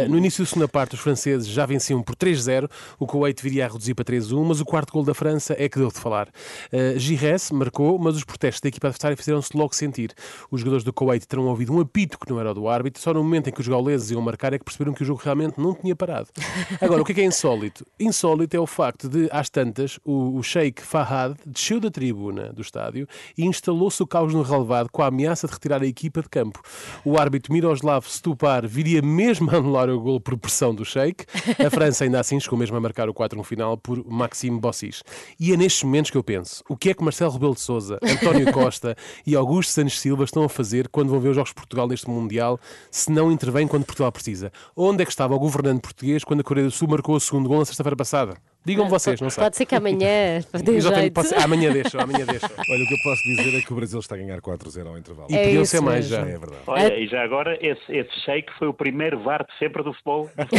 no 0.07 0.17
início 0.17 0.43
da 0.43 0.49
segunda 0.49 0.67
parte, 0.67 0.93
os 0.93 1.01
franceses 1.01 1.47
já 1.47 1.65
venciam 1.65 2.03
por 2.03 2.15
3-0, 2.15 2.69
o 2.99 3.07
Kuwait 3.07 3.41
viria 3.41 3.65
a 3.65 3.67
reduzir 3.67 3.95
para 3.95 4.05
3-1, 4.05 4.43
mas 4.45 4.61
o 4.61 4.65
quarto 4.65 4.93
gol 4.93 5.03
da 5.03 5.13
França 5.13 5.55
é 5.57 5.67
que 5.67 5.79
deu 5.79 5.87
de 5.87 5.99
falar. 5.99 6.27
Uh, 6.71 6.97
Gires 6.99 7.51
marcou, 7.51 7.97
mas 7.97 8.15
os 8.15 8.23
protestos 8.23 8.58
da 8.61 8.69
equipa 8.69 8.87
adversária 8.87 9.15
fizeram-se 9.17 9.55
logo 9.55 9.75
sentir. 9.75 10.13
Os 10.51 10.61
jogadores 10.61 10.83
do 10.83 10.93
Kuwait 10.93 11.25
terão 11.27 11.47
ouvido 11.47 11.73
um 11.73 11.79
apito 11.79 12.17
que 12.19 12.29
não 12.29 12.39
era 12.39 12.53
do 12.53 12.67
árbitro, 12.67 13.01
só 13.01 13.13
no 13.13 13.23
momento 13.23 13.49
em 13.49 13.53
que 13.53 13.61
os 13.61 13.67
gauleses 13.67 14.11
iam 14.11 14.21
marcar 14.21 14.53
é 14.53 14.59
que 14.59 14.65
perceberam 14.65 14.93
que 14.93 15.03
o 15.03 15.05
jogo 15.05 15.21
realmente 15.23 15.59
não 15.59 15.73
tinha 15.73 15.95
parado. 15.95 16.29
Agora, 16.81 17.01
o 17.01 17.05
que 17.05 17.11
é, 17.11 17.15
que 17.15 17.21
é 17.21 17.25
insólito? 17.25 17.85
Insólito 17.99 18.55
é 18.55 18.59
o 18.59 18.67
facto 18.67 19.07
de, 19.09 19.29
às 19.31 19.49
tantas, 19.49 19.99
o, 20.03 20.37
o 20.37 20.43
Sheikh 20.43 20.81
Fahad 20.81 21.35
desceu 21.45 21.79
da 21.79 21.89
tribuna 21.89 22.53
do 22.53 22.61
estádio 22.61 23.07
e 23.37 23.45
instalou-se 23.45 24.01
o 24.01 24.07
caos 24.07 24.33
no 24.33 24.41
relevado 24.41 24.89
com 24.91 25.01
a 25.01 25.07
ameaça 25.07 25.47
de 25.47 25.53
retirar 25.53 25.81
a 25.81 25.87
equipa 25.87 26.21
de 26.21 26.29
campo. 26.29 26.61
O 27.03 27.17
árbitro 27.17 27.53
Miroslav 27.53 28.05
Stupar 28.07 28.67
viria 28.67 29.01
mesmo 29.01 29.49
a 29.51 29.55
anular 29.55 29.89
o 29.89 29.99
gol 29.99 30.19
por 30.19 30.37
pressão 30.37 30.73
do 30.73 30.85
Sheikh. 30.85 31.25
A 31.65 31.69
França 31.69 32.03
ainda 32.03 32.19
assim 32.19 32.39
chegou 32.39 32.57
mesmo 32.57 32.75
a 32.77 32.79
marcar 32.79 33.09
o 33.09 33.13
4-1 33.13 33.43
final 33.43 33.77
por 33.77 34.05
Maxime 34.05 34.59
Bossis. 34.59 35.03
E 35.39 35.53
é 35.53 35.57
nestes 35.57 35.83
momentos 35.83 36.11
que 36.11 36.17
eu 36.17 36.23
penso, 36.23 36.63
o 36.69 36.75
que 36.75 36.89
é 36.89 36.93
que 36.93 37.03
Marcelo 37.03 37.31
Rebelo 37.31 37.53
de 37.53 37.61
Sousa, 37.61 37.99
António 38.03 38.48
Costa 38.51 38.95
e 39.25 39.35
Augusto 39.35 39.71
Santos 39.71 39.99
Silva 39.99 40.23
estão 40.23 40.43
a 40.43 40.49
fazer 40.49 40.87
quando 40.89 41.09
vão 41.09 41.19
ver 41.19 41.29
os 41.29 41.35
Jogos 41.35 41.49
de 41.49 41.55
Portugal 41.55 41.87
neste 41.87 42.09
Mundial, 42.09 42.59
se 42.91 43.11
não 43.11 43.31
intervêm 43.31 43.67
quando 43.67 43.85
Portugal 43.85 44.11
precisa? 44.11 44.51
Onde 44.75 45.03
é 45.03 45.05
que 45.05 45.11
estava 45.11 45.35
o 45.35 45.39
governante 45.39 45.81
português 45.81 46.23
quando 46.23 46.41
a 46.41 46.43
Coreia 46.43 46.67
do 46.67 46.71
Sul 46.71 46.87
marcou 46.87 47.15
o 47.15 47.19
segundo 47.19 47.47
gol 47.47 47.59
na 47.59 47.65
sexta-feira 47.65 47.95
passada? 47.95 48.35
Digam 48.65 48.87
vocês, 48.89 49.19
não 49.21 49.29
sei. 49.29 49.43
Pode 49.43 49.55
ser 49.57 49.65
que 49.65 49.73
amanhã 49.73 49.97
dê 50.63 50.75
Exatamente, 50.75 50.81
jeito. 50.81 51.23
ser- 51.23 51.41
amanhã 51.41 51.71
deixa, 51.71 52.01
amanhã 52.01 52.25
deixa. 52.25 52.45
Olha, 52.69 52.83
o 52.83 52.87
que 52.87 52.93
eu 52.93 52.97
posso 53.03 53.23
dizer 53.23 53.57
é 53.57 53.61
que 53.61 53.71
o 53.73 53.75
Brasil 53.75 53.99
está 53.99 54.15
a 54.15 54.17
ganhar 54.17 54.39
4-0 54.41 54.87
ao 54.87 54.97
intervalo. 54.97 55.27
E 55.31 55.35
É 55.35 55.43
podiam 55.45 55.63
isso 55.63 55.71
ser 55.71 55.81
mais 55.81 56.09
mesmo. 56.09 56.25
já. 56.25 56.31
É 56.31 56.37
verdade. 56.37 56.61
Olha, 56.67 56.99
e 56.99 57.07
já 57.07 57.23
agora, 57.23 57.57
esse, 57.65 57.81
esse 57.91 58.11
shake 58.25 58.51
foi 58.59 58.67
o 58.67 58.73
primeiro 58.73 59.19
VAR 59.23 59.45
de 59.45 59.57
sempre 59.57 59.81
do 59.81 59.91
futebol. 59.93 60.29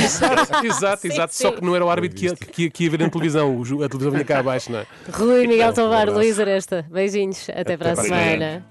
Exato, 0.65 1.07
exato. 1.07 1.35
Só 1.35 1.51
sim. 1.51 1.57
que 1.57 1.65
não 1.65 1.77
era 1.77 1.85
o 1.85 1.91
árbitro 1.91 2.19
que 2.19 2.27
ia, 2.27 2.35
que, 2.35 2.71
que 2.71 2.85
ia 2.85 2.91
ver 2.91 3.01
na 3.01 3.11
televisão. 3.11 3.51
A 3.53 3.89
televisão 3.89 4.11
vinha 4.11 4.25
cá 4.25 4.39
abaixo, 4.41 4.73
não 4.73 4.81
é? 4.81 4.87
Rui 5.13 5.47
Miguel 5.47 5.71
Então, 5.71 5.85
um 5.85 5.89
Tovar, 5.89 6.03
abraço. 6.03 6.19
Luís 6.19 6.41
Aresta. 6.41 6.87
Beijinhos. 6.91 7.49
Até 7.51 7.77
para 7.77 7.93
a 7.93 7.95
para 7.95 8.03
a 8.03 8.05
semana. 8.05 8.67